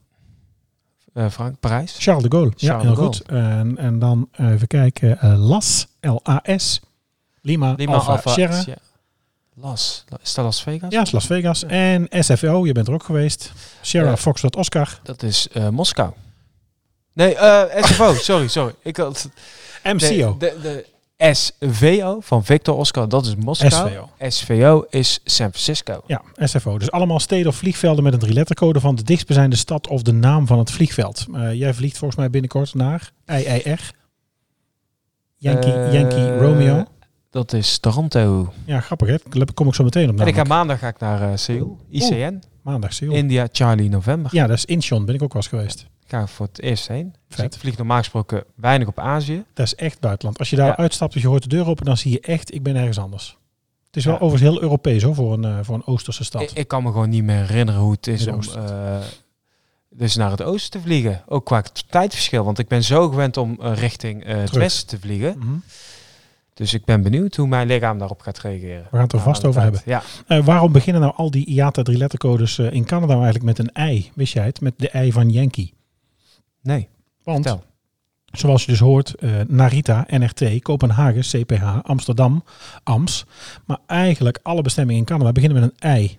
eh, 1.14 1.30
Frank, 1.30 1.60
Parijs. 1.60 1.96
Charles 2.00 2.24
de 2.24 2.30
Gaulle, 2.32 2.52
ja, 2.56 2.80
heel 2.80 2.96
goed. 2.96 3.22
En, 3.22 3.78
en 3.78 4.00
dan 4.00 4.28
eh, 4.32 4.50
even 4.52 4.68
kijken, 4.68 5.20
eh, 5.20 5.48
LAS, 5.48 5.88
L-A-S, 6.02 6.82
Lima, 7.42 7.74
Lima, 7.78 7.94
Alpha, 7.94 8.12
Alpha, 8.12 8.30
Sierra. 8.30 8.62
Sierra. 8.62 8.82
Las. 9.56 10.04
Is 10.24 10.34
dat 10.34 10.46
Las 10.46 10.64
Vegas? 10.64 10.92
Ja, 10.92 11.02
is 11.02 11.12
Las 11.12 11.28
Vegas. 11.28 11.64
En 11.64 12.08
SFO, 12.10 12.66
je 12.66 12.72
bent 12.72 12.88
er 12.88 12.94
ook 12.94 13.04
geweest. 13.04 13.52
Sierra 13.82 14.10
Ja. 14.10 14.18
Foxtrot 14.18 14.56
Oscar. 14.56 15.00
Dat 15.04 15.24
is 15.24 15.48
eh, 15.52 15.70
Moskou. 15.70 16.12
Nee, 17.14 17.36
eh 17.36 17.84
SFO, 17.84 18.14
sorry, 18.30 18.48
sorry. 18.48 18.74
Ik 18.84 18.98
had... 18.98 19.30
MCO. 19.84 20.36
De, 20.40 20.58
de, 20.62 20.86
de 21.18 21.34
SVO 21.36 22.18
van 22.22 22.46
Victor 22.46 22.76
Oscar, 22.76 23.10
dat 23.10 23.26
is 23.26 23.36
Moskou. 23.36 23.72
SVO. 23.72 24.10
SVO 24.30 24.86
is 24.90 25.20
San 25.24 25.50
Francisco. 25.50 26.04
Ja, 26.08 26.22
SFO. 26.36 26.78
Dus 26.78 26.92
allemaal 26.92 27.20
steden 27.20 27.48
of 27.48 27.56
vliegvelden 27.56 28.04
met 28.04 28.14
een 28.14 28.20
drie-lettercode 28.20 28.80
van 28.80 28.96
de 28.96 29.04
dichtstbijzijnde 29.04 29.56
stad 29.56 29.88
of 29.88 30.02
de 30.02 30.12
naam 30.14 30.48
van 30.48 30.60
het 30.60 30.72
vliegveld. 30.72 31.26
Eh, 31.34 31.54
jij 31.54 31.74
vliegt 31.74 31.98
volgens 31.98 32.20
mij 32.20 32.30
binnenkort 32.30 32.74
naar 32.74 33.12
IIR. 33.26 33.92
Yankee, 35.38 35.92
Yankee 35.92 36.38
Romeo. 36.38 36.86
Dat 37.30 37.54
is 37.54 37.78
Toronto. 37.78 38.54
Ja, 38.66 38.80
grappig 38.80 39.08
hè. 39.08 39.16
Daar 39.30 39.54
kom 39.54 39.68
ik 39.68 39.74
zo 39.74 39.84
meteen 39.84 40.10
op. 40.10 40.20
En 40.20 40.28
ik 40.28 40.36
ga 40.36 40.44
maandag 40.44 40.80
ga 40.80 40.88
ik 40.88 41.00
naar 41.00 41.22
eh 41.32 41.38
Seoul. 41.38 41.78
ICN. 41.90 42.42
Maandag, 42.62 42.94
Seoul. 42.94 43.16
India 43.16 43.48
Charlie 43.52 43.90
November. 43.90 44.36
Ja, 44.36 44.48
dat 44.48 44.58
is 44.58 44.66
Incheon. 44.66 45.06
Ben 45.06 45.16
ik 45.16 45.22
ook 45.24 45.34
wel 45.34 45.42
eens 45.42 45.52
geweest. 45.52 45.80
Ik 45.82 46.10
ga 46.16 46.28
voor 46.28 46.46
het 46.46 46.62
eerst 46.62 46.88
heen. 46.88 47.16
Dus 47.28 47.40
ik 47.40 47.54
vlieg 47.58 47.78
normaal 47.78 47.98
gesproken 47.98 48.44
weinig 48.56 48.88
op 48.88 49.00
Azië. 49.00 49.44
Dat 49.54 49.66
is 49.66 49.76
echt 49.76 50.00
buitenland. 50.00 50.40
Als 50.40 50.50
je 50.50 50.56
daar 50.56 50.68
Ja. 50.68 50.78
uitstapt 50.78 51.16
en 51.16 51.22
je 51.22 51.28
hoort 51.28 51.44
de 51.44 51.50
deur 51.50 51.68
open, 51.68 51.86
dan 51.86 51.98
zie 51.98 52.12
je 52.12 52.20
echt, 52.20 52.54
ik 52.54 52.64
ben 52.64 52.76
ergens 52.76 53.00
anders. 53.00 53.38
Het 53.86 53.96
is 53.98 54.06
wel 54.06 54.14
Ja. 54.14 54.20
overigens 54.20 54.52
heel 54.52 54.62
Europees 54.62 55.04
hoor, 55.04 55.16
voor 55.16 55.34
een, 55.34 55.44
eh, 55.46 55.58
voor 55.62 55.76
een 55.76 55.86
Oosterse 55.86 56.24
stad. 56.24 56.42
Ik, 56.42 56.52
ik 56.52 56.68
kan 56.68 56.84
me 56.84 56.92
gewoon 56.92 57.10
niet 57.10 57.24
meer 57.24 57.48
herinneren 57.48 57.82
hoe 57.82 57.92
het 57.92 58.08
is 58.08 58.28
om 58.28 58.40
eh, 58.56 58.98
dus 59.90 60.16
naar 60.16 60.32
het 60.32 60.42
oosten 60.42 60.72
te 60.72 60.82
vliegen. 60.88 61.24
Ook 61.28 61.46
qua 61.46 61.64
tijdverschil. 61.90 62.44
Want 62.44 62.60
ik 62.60 62.68
ben 62.68 62.84
zo 62.84 63.10
gewend 63.10 63.38
om 63.38 63.58
richting 63.62 64.24
het 64.26 64.52
westen 64.52 64.88
te 64.88 65.00
vliegen. 65.00 65.36
Mhm. 65.40 65.50
Dus 66.60 66.74
ik 66.74 66.86
ben 66.86 67.02
benieuwd 67.02 67.36
hoe 67.36 67.48
mijn 67.48 67.68
lichaam 67.68 67.98
daarop 67.98 68.22
gaat 68.22 68.40
reageren. 68.40 68.82
We 68.84 68.88
gaan 68.92 69.00
het 69.02 69.12
er 69.12 69.18
Na 69.18 69.24
vast 69.24 69.46
over 69.46 69.62
tijd. 69.62 69.74
hebben. 69.86 70.02
Ja. 70.28 70.36
Eh, 70.38 70.46
waarom 70.46 70.72
beginnen 70.72 71.02
nou 71.02 71.14
al 71.16 71.32
die 71.32 71.46
IATA 71.46 71.82
drie 71.84 71.98
lettercodes 71.98 72.58
eh, 72.58 72.72
in 72.72 72.86
Canada 72.86 73.14
nou 73.14 73.24
eigenlijk 73.24 73.58
met 73.58 73.68
een 73.76 73.90
I? 73.90 74.12
Wist 74.16 74.34
jij 74.34 74.46
het? 74.46 74.62
Met 74.62 74.74
de 74.78 74.92
I 75.06 75.12
van 75.12 75.30
Yankee. 75.30 75.74
Nee, 76.62 76.88
Want, 77.24 77.46
vertel. 77.46 77.64
zoals 78.26 78.66
je 78.66 78.72
dus 78.72 78.80
hoort, 78.80 79.14
eh, 79.14 79.30
Narita, 79.48 80.06
NRT, 80.10 80.62
Kopenhagen, 80.62 81.22
CPH, 81.22 81.80
Amsterdam, 81.82 82.44
AMS. 82.84 83.26
Maar 83.66 83.78
eigenlijk 83.88 84.40
alle 84.44 84.62
bestemmingen 84.62 85.00
in 85.00 85.06
Canada 85.08 85.32
beginnen 85.32 85.62
met 85.62 85.72
een 85.80 86.02
I. 86.02 86.18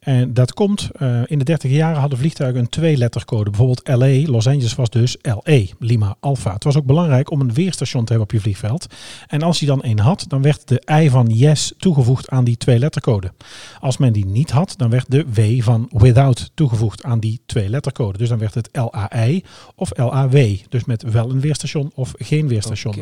En 0.00 0.34
dat 0.34 0.52
komt, 0.52 0.90
eh, 0.92 1.20
in 1.26 1.38
de 1.38 1.44
30 1.44 1.70
jaren 1.70 2.00
hadden 2.00 2.18
vliegtuigen 2.18 2.60
een 2.60 2.68
twee-lettercode. 2.68 3.50
Bijvoorbeeld 3.50 3.88
LA, 3.88 4.30
Los 4.30 4.46
Angeles 4.46 4.74
was 4.74 4.90
dus 4.90 5.16
LE, 5.22 5.68
Lima 5.78 6.16
Alpha. 6.20 6.52
Het 6.52 6.64
was 6.64 6.76
ook 6.76 6.84
belangrijk 6.84 7.30
om 7.30 7.40
een 7.40 7.54
weerstation 7.54 8.04
te 8.04 8.12
hebben 8.12 8.28
op 8.28 8.34
je 8.34 8.40
vliegveld. 8.40 8.86
En 9.26 9.42
als 9.42 9.60
je 9.60 9.66
dan 9.66 9.82
één 9.82 9.98
had, 9.98 10.24
dan 10.28 10.42
werd 10.42 10.68
de 10.68 10.82
I 11.02 11.10
van 11.10 11.26
yes 11.26 11.72
toegevoegd 11.78 12.28
aan 12.28 12.44
die 12.44 12.56
twee-lettercode. 12.56 13.32
Als 13.80 13.96
men 13.96 14.12
die 14.12 14.26
niet 14.26 14.50
had, 14.50 14.74
dan 14.76 14.90
werd 14.90 15.10
de 15.10 15.24
W 15.34 15.62
van 15.62 15.88
without 15.92 16.50
toegevoegd 16.54 17.02
aan 17.02 17.20
die 17.20 17.40
twee-lettercode. 17.46 18.18
Dus 18.18 18.28
dan 18.28 18.38
werd 18.38 18.54
het 18.54 18.68
LAI 18.72 19.44
of 19.74 19.90
LAW. 19.96 20.56
Dus 20.68 20.84
met 20.84 21.02
wel 21.02 21.30
een 21.30 21.40
weerstation 21.40 21.90
of 21.94 22.12
geen 22.18 22.48
weerstation. 22.48 22.94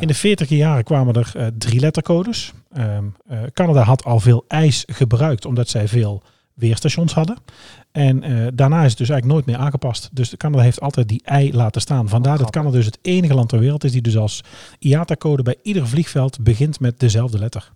In 0.00 0.06
de 0.06 0.14
40 0.14 0.48
jaren 0.48 0.84
kwamen 0.84 1.14
er 1.14 1.32
eh, 1.34 1.46
drie 1.58 1.80
lettercodes. 1.80 2.52
Ehm, 2.72 3.04
eh, 3.26 3.38
Canada 3.52 3.82
had 3.82 4.04
al 4.04 4.20
veel 4.20 4.44
ijs 4.48 4.84
gebruikt 4.86 5.46
omdat 5.46 5.68
zij 5.68 5.88
veel 5.88 6.01
weerstations 6.54 7.14
hadden. 7.14 7.36
En 7.92 8.22
eh, 8.22 8.46
daarna 8.54 8.82
is 8.84 8.88
het 8.88 8.98
dus 8.98 9.08
eigenlijk 9.08 9.26
nooit 9.26 9.46
meer 9.56 9.66
aangepast. 9.66 10.08
Dus 10.12 10.36
Canada 10.36 10.62
heeft 10.62 10.80
altijd 10.80 11.08
die 11.08 11.20
ei 11.24 11.54
laten 11.54 11.80
staan. 11.80 12.08
Vandaar 12.08 12.38
dat. 12.38 12.50
Canada 12.50 12.76
dus 12.76 12.86
het 12.86 12.98
enige 13.02 13.34
land 13.34 13.48
ter 13.48 13.58
wereld 13.58 13.84
is 13.84 13.92
die 13.92 14.02
dus 14.02 14.16
als 14.16 14.40
IATA-code 14.78 15.42
bij 15.42 15.56
ieder 15.62 15.88
vliegveld 15.88 16.40
begint 16.40 16.80
met 16.80 17.00
dezelfde 17.00 17.38
letter. 17.38 17.72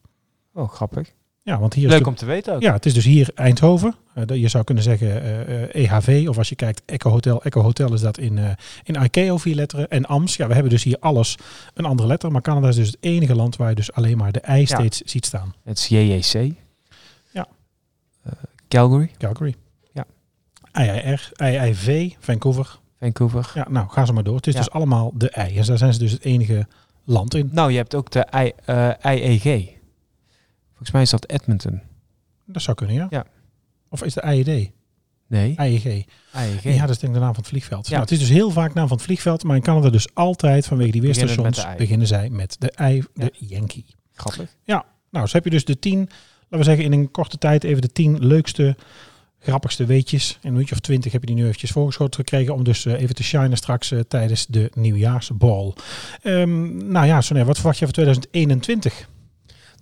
Oh, 0.55 0.69
grappig. 0.71 1.13
Ja, 1.43 1.59
want 1.59 1.75
hier 1.75 1.87
is 1.87 1.93
Leuk 1.93 2.07
om 2.07 2.15
te 2.15 2.25
weten 2.27 2.55
ook. 2.55 2.63
ja, 2.63 2.73
het 2.73 2.87
is 2.87 2.95
dus 2.95 3.05
hier 3.05 3.31
Eindhoven. 3.35 3.95
Dat- 4.27 4.39
je 4.39 4.49
zou 4.49 4.65
kunnen 4.65 4.85
zeggen 4.85 5.23
eh, 5.23 5.63
eh, 5.63 5.69
EHV. 5.93 6.29
Of 6.29 6.39
als 6.39 6.49
je 6.49 6.55
kijkt 6.55 6.83
Echo 6.87 7.11
Hotel. 7.11 7.43
Echo 7.43 7.61
Hotel 7.61 7.93
is 7.95 8.01
dat 8.01 8.19
in, 8.19 8.39
eh 8.39 8.51
in 8.85 9.03
ICAO 9.03 9.37
vier 9.37 9.55
letteren. 9.55 9.89
En 9.89 10.07
AMS. 10.07 10.37
Ja, 10.37 10.47
we 10.47 10.53
hebben 10.53 10.73
dus 10.73 10.83
hier 10.85 10.97
alles 11.01 11.37
een 11.75 11.85
andere 11.85 12.09
letter. 12.09 12.31
Maar 12.33 12.43
Canada 12.43 12.69
is 12.69 12.77
dus 12.77 12.87
het 12.87 12.97
enige 13.01 13.35
land 13.35 13.57
waar 13.57 13.69
je 13.69 13.75
dus 13.75 13.93
alleen 13.93 14.17
maar 14.17 14.33
de 14.33 14.43
I 14.51 14.59
Ja. 14.59 14.65
steeds 14.65 15.01
ziet 15.05 15.27
staan. 15.27 15.55
Het 15.65 15.79
is 15.79 15.87
JJC. 15.89 16.53
Ja. 18.69 18.79
Calgary, 18.81 19.11
Calgary. 19.19 19.55
Ja. 19.93 20.05
IIR, 20.73 21.31
IIV, 21.37 22.13
Vancouver. 22.19 22.79
Vancouver. 23.01 23.51
Ja, 23.55 23.67
nou, 23.71 23.89
ga 23.89 24.05
ze 24.05 24.13
maar 24.13 24.23
door. 24.25 24.37
Het 24.37 24.47
is 24.47 24.53
Ja. 24.55 24.59
dus 24.59 24.71
allemaal 24.71 25.13
de 25.15 25.33
I. 25.51 25.59
En 25.59 25.65
daar 25.67 25.79
zijn 25.79 25.93
ze 25.93 25.99
dus 25.99 26.13
het 26.13 26.25
enige 26.25 26.67
land 27.05 27.35
in. 27.35 27.49
Nou, 27.53 27.71
je 27.71 27.77
hebt 27.77 27.95
ook 27.95 28.11
de 28.11 28.27
I, 28.35 28.53
eh, 28.65 28.91
IEG. 29.17 29.75
Volgens 30.69 30.91
mij 30.91 31.03
is 31.03 31.11
dat 31.11 31.29
Edmonton. 31.29 31.81
Dat 32.45 32.63
zou 32.63 32.77
kunnen, 32.77 32.97
ja. 32.97 33.07
Ja. 33.11 33.25
Of 33.89 34.03
is 34.05 34.15
de 34.15 34.23
IED? 34.23 34.71
Nee, 35.27 35.55
IEG. 35.59 35.85
IEG. 36.35 36.63
Ja, 36.63 36.81
dat 36.81 36.91
is 36.91 36.99
denk 36.99 37.13
ik 37.13 37.19
de 37.19 37.25
naam 37.25 37.35
van 37.35 37.43
het 37.43 37.47
vliegveld. 37.47 37.85
Ja. 37.85 37.91
Nou, 37.91 38.03
het 38.03 38.11
is 38.11 38.19
dus 38.19 38.29
heel 38.29 38.51
vaak 38.51 38.75
naam 38.75 38.89
van 38.89 38.97
het 38.97 39.07
vliegveld, 39.07 39.45
maar 39.45 39.57
in 39.57 39.63
Canada 39.63 39.91
dus 39.91 40.15
altijd 40.15 40.67
vanwege 40.67 40.91
die 40.91 41.01
weerstations 41.03 41.67
beginnen 41.77 42.07
zij 42.07 42.31
met 42.31 42.57
de 42.59 42.73
I, 42.83 43.05
de 43.15 43.33
Yankee. 43.39 43.85
Grappig. 44.13 44.57
Nou, 45.11 45.27
zo 45.29 45.37
heb 45.37 45.45
je 45.45 45.51
dus 45.51 45.65
de 45.65 45.79
tien, 45.79 46.09
laten 46.49 46.59
we 46.59 46.65
zeggen 46.65 46.85
in 46.85 46.93
een 46.93 47.11
korte 47.11 47.39
tijd 47.39 47.65
even 47.65 47.83
de 47.83 47.93
tien 47.93 48.27
leukste, 48.27 48.77
grappigste 49.39 49.85
weetjes. 49.85 50.39
In 50.43 50.53
een 50.53 50.59
uurtje 50.59 50.75
of 50.75 50.81
twintig 50.81 51.13
heb 51.13 51.21
je 51.21 51.27
die 51.27 51.37
nu 51.37 51.45
eventjes 51.45 51.71
voorgeschoten 51.71 52.21
gekregen 52.21 52.55
om 52.55 52.65
dus 52.65 52.87
eh, 52.87 53.01
even 53.01 53.15
te 53.15 53.23
shinen 53.23 53.57
straks 53.57 53.91
eh, 53.91 54.01
tijdens 54.09 54.47
de 54.47 54.71
nieuwjaarsbal. 54.75 55.75
Ehm 56.23 56.91
nou 56.91 57.07
ja, 57.07 57.21
Sonia, 57.21 57.45
wat 57.45 57.57
verwacht 57.57 57.79
je 57.79 57.85
voor 57.85 57.95
2021? 57.95 59.09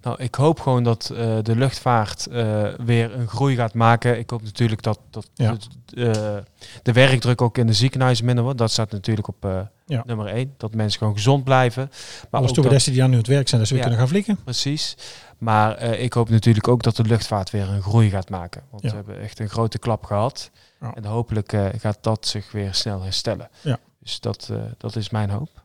Nou, 0.04 0.22
ik 0.22 0.34
hoop 0.34 0.60
gewoon 0.60 0.82
dat 0.84 1.10
eh, 1.10 1.38
de 1.42 1.56
luchtvaart 1.56 2.26
eh, 2.26 2.68
weer 2.84 3.14
een 3.14 3.28
groei 3.28 3.56
gaat 3.56 3.74
maken. 3.74 4.18
Ik 4.18 4.30
hoop 4.30 4.42
natuurlijk 4.42 4.82
dat, 4.82 4.98
dat 5.10 5.28
Ja. 5.34 5.56
de, 5.86 6.10
eh, 6.10 6.36
de 6.82 6.92
werkdruk 6.92 7.42
ook 7.42 7.58
in 7.58 7.66
de 7.66 7.72
ziekenhuizen 7.72 8.24
minder 8.24 8.44
wordt. 8.44 8.58
Dat 8.58 8.70
staat 8.70 8.90
natuurlijk 8.90 9.28
op 9.28 9.68
Ja. 9.86 10.02
nummer 10.06 10.26
één. 10.26 10.54
Dat 10.56 10.74
mensen 10.74 10.98
gewoon 10.98 11.14
gezond 11.14 11.44
blijven. 11.44 11.90
Maar 12.30 12.40
Alle 12.40 12.48
stewardessen 12.50 12.92
die 12.92 13.02
aan 13.02 13.10
nu 13.10 13.16
het 13.16 13.26
werk 13.26 13.48
zijn, 13.48 13.60
dat 13.60 13.68
ze 13.68 13.74
weer 13.76 13.82
Ja. 13.84 13.88
kunnen 13.88 14.06
gaan 14.08 14.14
vliegen. 14.22 14.44
Precies. 14.44 14.96
Maar 15.38 15.82
ik 15.82 16.12
hoop 16.12 16.28
natuurlijk 16.28 16.68
ook 16.68 16.82
dat 16.82 16.96
de 16.96 17.04
luchtvaart 17.04 17.50
weer 17.50 17.68
een 17.68 17.82
groei 17.82 18.10
gaat 18.10 18.30
maken. 18.30 18.62
Want 18.70 18.82
we 18.82 18.88
hebben 18.94 19.20
echt 19.20 19.38
een 19.40 19.48
grote 19.48 19.78
klap 19.78 20.04
gehad. 20.04 20.50
En 20.94 21.04
hopelijk 21.04 21.56
gaat 21.78 21.98
dat 22.00 22.26
zich 22.26 22.52
weer 22.52 22.74
snel 22.74 23.02
herstellen. 23.02 23.48
Ja. 23.60 23.78
Dus 24.02 24.20
dat, 24.20 24.50
dat 24.78 24.96
is 24.96 25.10
mijn 25.10 25.30
hoop. 25.30 25.63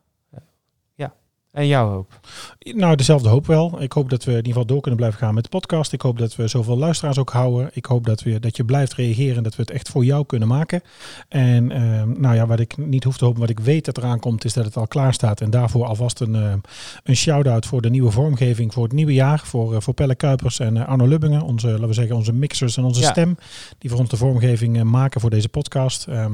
En 1.52 1.68
jouw 1.68 1.90
hoop. 1.90 2.20
Nou, 2.60 2.96
dezelfde 2.96 3.30
hoop 3.30 3.46
wel. 3.48 3.82
Ik 3.82 3.92
hoop 3.92 4.10
dat 4.10 4.24
we 4.24 4.30
in 4.32 4.38
ieder 4.38 4.52
geval 4.52 4.66
door 4.68 4.82
kunnen 4.82 5.00
blijven 5.00 5.20
gaan 5.20 5.34
met 5.34 5.44
de 5.44 5.50
podcast. 5.50 5.94
Ik 5.94 6.02
hoop 6.02 6.18
dat 6.18 6.36
we 6.36 6.48
zoveel 6.48 6.78
luisteraars 6.78 7.18
ook 7.18 7.30
houden. 7.30 7.70
Ik 7.74 7.86
hoop 7.86 8.06
dat, 8.06 8.22
we, 8.24 8.40
dat 8.40 8.58
je 8.58 8.66
blijft 8.66 8.94
reageren 8.94 9.38
en 9.38 9.44
dat 9.44 9.56
we 9.56 9.62
het 9.62 9.72
echt 9.72 9.90
voor 9.90 10.06
jou 10.06 10.26
kunnen 10.26 10.48
maken. 10.48 10.82
En 11.30 11.72
ehm, 11.72 12.22
nou 12.22 12.36
ja, 12.36 12.48
wat 12.48 12.60
ik 12.60 12.78
niet 12.78 13.04
hoef 13.04 13.18
te 13.18 13.26
hopen, 13.26 13.40
wat 13.40 13.50
ik 13.50 13.60
weet 13.60 13.86
dat 13.86 13.98
eraan 13.98 14.20
komt, 14.20 14.46
is 14.46 14.54
dat 14.54 14.66
het 14.66 14.78
al 14.78 14.88
klaar 14.88 15.14
staat. 15.14 15.42
En 15.42 15.50
daarvoor 15.50 15.86
alvast 15.86 16.20
een, 16.20 16.36
ehm, 16.36 16.58
een 17.04 17.16
shout-out 17.16 17.66
voor 17.66 17.82
de 17.82 17.90
nieuwe 17.90 18.12
vormgeving 18.12 18.74
voor 18.74 18.84
het 18.84 18.94
nieuwe 18.94 19.14
jaar. 19.14 19.40
Voor, 19.40 19.76
eh, 19.76 19.82
voor 19.82 19.94
Pelle 19.94 20.16
Kuipers 20.16 20.60
en 20.60 20.78
eh, 20.78 20.88
Arno 20.88 21.06
Lubbingen, 21.08 21.42
onze, 21.42 21.68
laten 21.68 21.88
we 21.88 21.94
zeggen, 21.94 22.16
onze 22.16 22.34
mixers 22.34 22.78
en 22.78 22.84
onze 22.84 23.02
Ja. 23.02 23.10
stem. 23.10 23.38
Die 23.78 23.90
voor 23.90 24.00
ons 24.00 24.10
de 24.10 24.18
vormgeving 24.18 24.78
eh, 24.78 24.84
maken 24.84 25.22
voor 25.22 25.30
deze 25.30 25.50
podcast. 25.50 26.08
Ehm, 26.08 26.34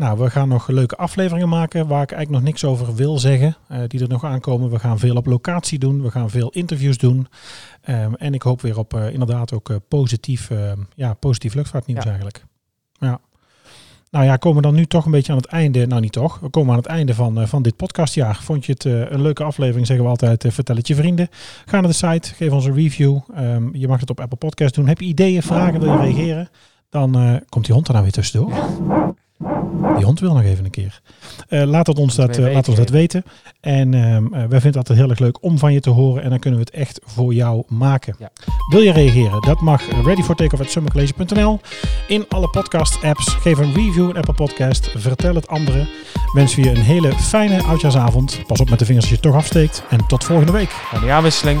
nou, 0.00 0.18
we 0.18 0.30
gaan 0.30 0.48
nog 0.48 0.68
leuke 0.68 0.96
afleveringen 0.96 1.48
maken 1.48 1.86
waar 1.86 2.02
ik 2.02 2.12
eigenlijk 2.12 2.42
nog 2.42 2.52
niks 2.52 2.64
over 2.64 2.94
wil 2.94 3.18
zeggen. 3.18 3.56
eh, 3.68 3.78
die 3.86 4.00
er 4.00 4.08
nog 4.08 4.24
aankomen. 4.24 4.70
We 4.70 4.78
gaan 4.78 4.98
veel 4.98 5.16
op 5.16 5.26
locatie 5.26 5.78
doen. 5.78 6.02
We 6.02 6.10
gaan 6.10 6.30
veel 6.30 6.48
interviews 6.50 6.98
doen. 6.98 7.26
Ehm, 7.82 8.14
en 8.14 8.34
ik 8.34 8.42
hoop 8.42 8.60
weer 8.60 8.78
op 8.78 8.94
eh, 8.94 9.12
inderdaad 9.12 9.52
ook 9.52 9.70
eh, 9.70 9.76
positief, 9.88 10.50
ehm, 10.50 10.78
ja, 10.94 11.14
positief 11.14 11.54
luchtvaartnieuws 11.54 12.02
Ja. 12.02 12.08
eigenlijk. 12.08 12.44
Ja. 12.98 13.20
Nou 14.10 14.24
ja, 14.24 14.36
komen 14.36 14.62
we 14.62 14.68
dan 14.68 14.74
nu 14.76 14.86
toch 14.86 15.04
een 15.04 15.10
beetje 15.10 15.32
aan 15.32 15.38
het 15.38 15.46
einde. 15.46 15.86
Nou, 15.86 16.00
niet 16.00 16.12
toch. 16.12 16.38
We 16.38 16.48
komen 16.48 16.70
aan 16.70 16.76
het 16.78 16.86
einde 16.86 17.14
van, 17.14 17.40
eh, 17.40 17.46
van 17.46 17.62
dit 17.62 17.76
podcastjaar. 17.76 18.36
Vond 18.42 18.66
je 18.66 18.72
het 18.72 18.84
een 18.84 19.22
leuke 19.22 19.44
aflevering? 19.44 19.86
Zeggen 19.86 20.04
we 20.04 20.10
altijd. 20.10 20.44
vertel 20.48 20.76
het 20.76 20.86
je 20.88 20.94
vrienden. 20.94 21.28
Ga 21.66 21.80
naar 21.80 21.90
de 21.90 21.96
site. 21.96 22.34
Geef 22.34 22.52
ons 22.52 22.64
een 22.64 22.74
review. 22.74 23.18
Ehm, 23.34 23.68
je 23.76 23.88
mag 23.88 24.00
het 24.00 24.10
op 24.10 24.20
Apple 24.20 24.38
Podcast 24.38 24.74
doen. 24.74 24.86
Heb 24.86 25.00
je 25.00 25.06
ideeën, 25.06 25.42
vragen, 25.42 25.80
wil 25.80 25.92
je 25.92 25.98
reageren? 25.98 26.48
Dan 26.88 27.14
eh, 27.18 27.34
komt 27.48 27.64
die 27.64 27.74
hond 27.74 27.86
er 27.86 27.92
nou 27.92 28.04
weer 28.04 28.12
tussendoor. 28.14 28.52
Die 29.80 30.04
hond 30.04 30.20
wil 30.20 30.32
nog 30.32 30.42
even 30.42 30.64
een 30.64 30.70
keer. 30.70 31.00
Eh, 31.48 31.62
laat, 31.62 31.86
het 31.86 31.98
ons 31.98 32.14
dat, 32.14 32.38
eh, 32.38 32.52
laat 32.52 32.68
ons 32.68 32.76
dat 32.76 32.88
weten. 32.88 33.24
En 33.60 33.94
ehm, 33.94 34.24
eh, 34.24 34.30
wij 34.30 34.48
vinden 34.48 34.66
het 34.66 34.76
altijd 34.76 34.98
heel 34.98 35.10
erg 35.10 35.18
leuk 35.18 35.42
om 35.42 35.58
van 35.58 35.72
je 35.72 35.80
te 35.80 35.90
horen. 35.90 36.22
En 36.22 36.30
dan 36.30 36.38
kunnen 36.38 36.60
we 36.60 36.64
het 36.64 36.74
echt 36.74 37.00
voor 37.04 37.34
jou 37.34 37.62
maken. 37.68 38.14
Ja. 38.18 38.30
Wil 38.70 38.80
je 38.80 38.92
reageren? 38.92 39.42
Dat 39.42 39.60
mag 39.60 39.82
readyfortakeoff.summercollege.nl 40.04 41.60
In 42.08 42.24
alle 42.28 42.48
podcast 42.48 43.02
apps. 43.02 43.28
Geef 43.28 43.58
een 43.58 43.74
review 43.74 44.08
in 44.08 44.16
Apple 44.16 44.34
Podcast. 44.34 44.90
Vertel 44.96 45.34
het 45.34 45.48
anderen. 45.48 45.88
Wens 46.32 46.54
je 46.54 46.70
een 46.70 46.82
hele 46.82 47.12
fijne 47.12 47.62
oudjaarsavond. 47.62 48.40
Pas 48.46 48.60
op 48.60 48.70
met 48.70 48.78
de 48.78 48.84
vingers 48.84 49.04
als 49.04 49.14
je 49.14 49.20
het 49.20 49.30
toch 49.30 49.40
afsteekt. 49.40 49.84
En 49.90 50.06
tot 50.06 50.24
volgende 50.24 50.52
week. 50.52 50.70
Aan 50.92 51.00
die 51.00 51.10
aanwisseling. 51.10 51.60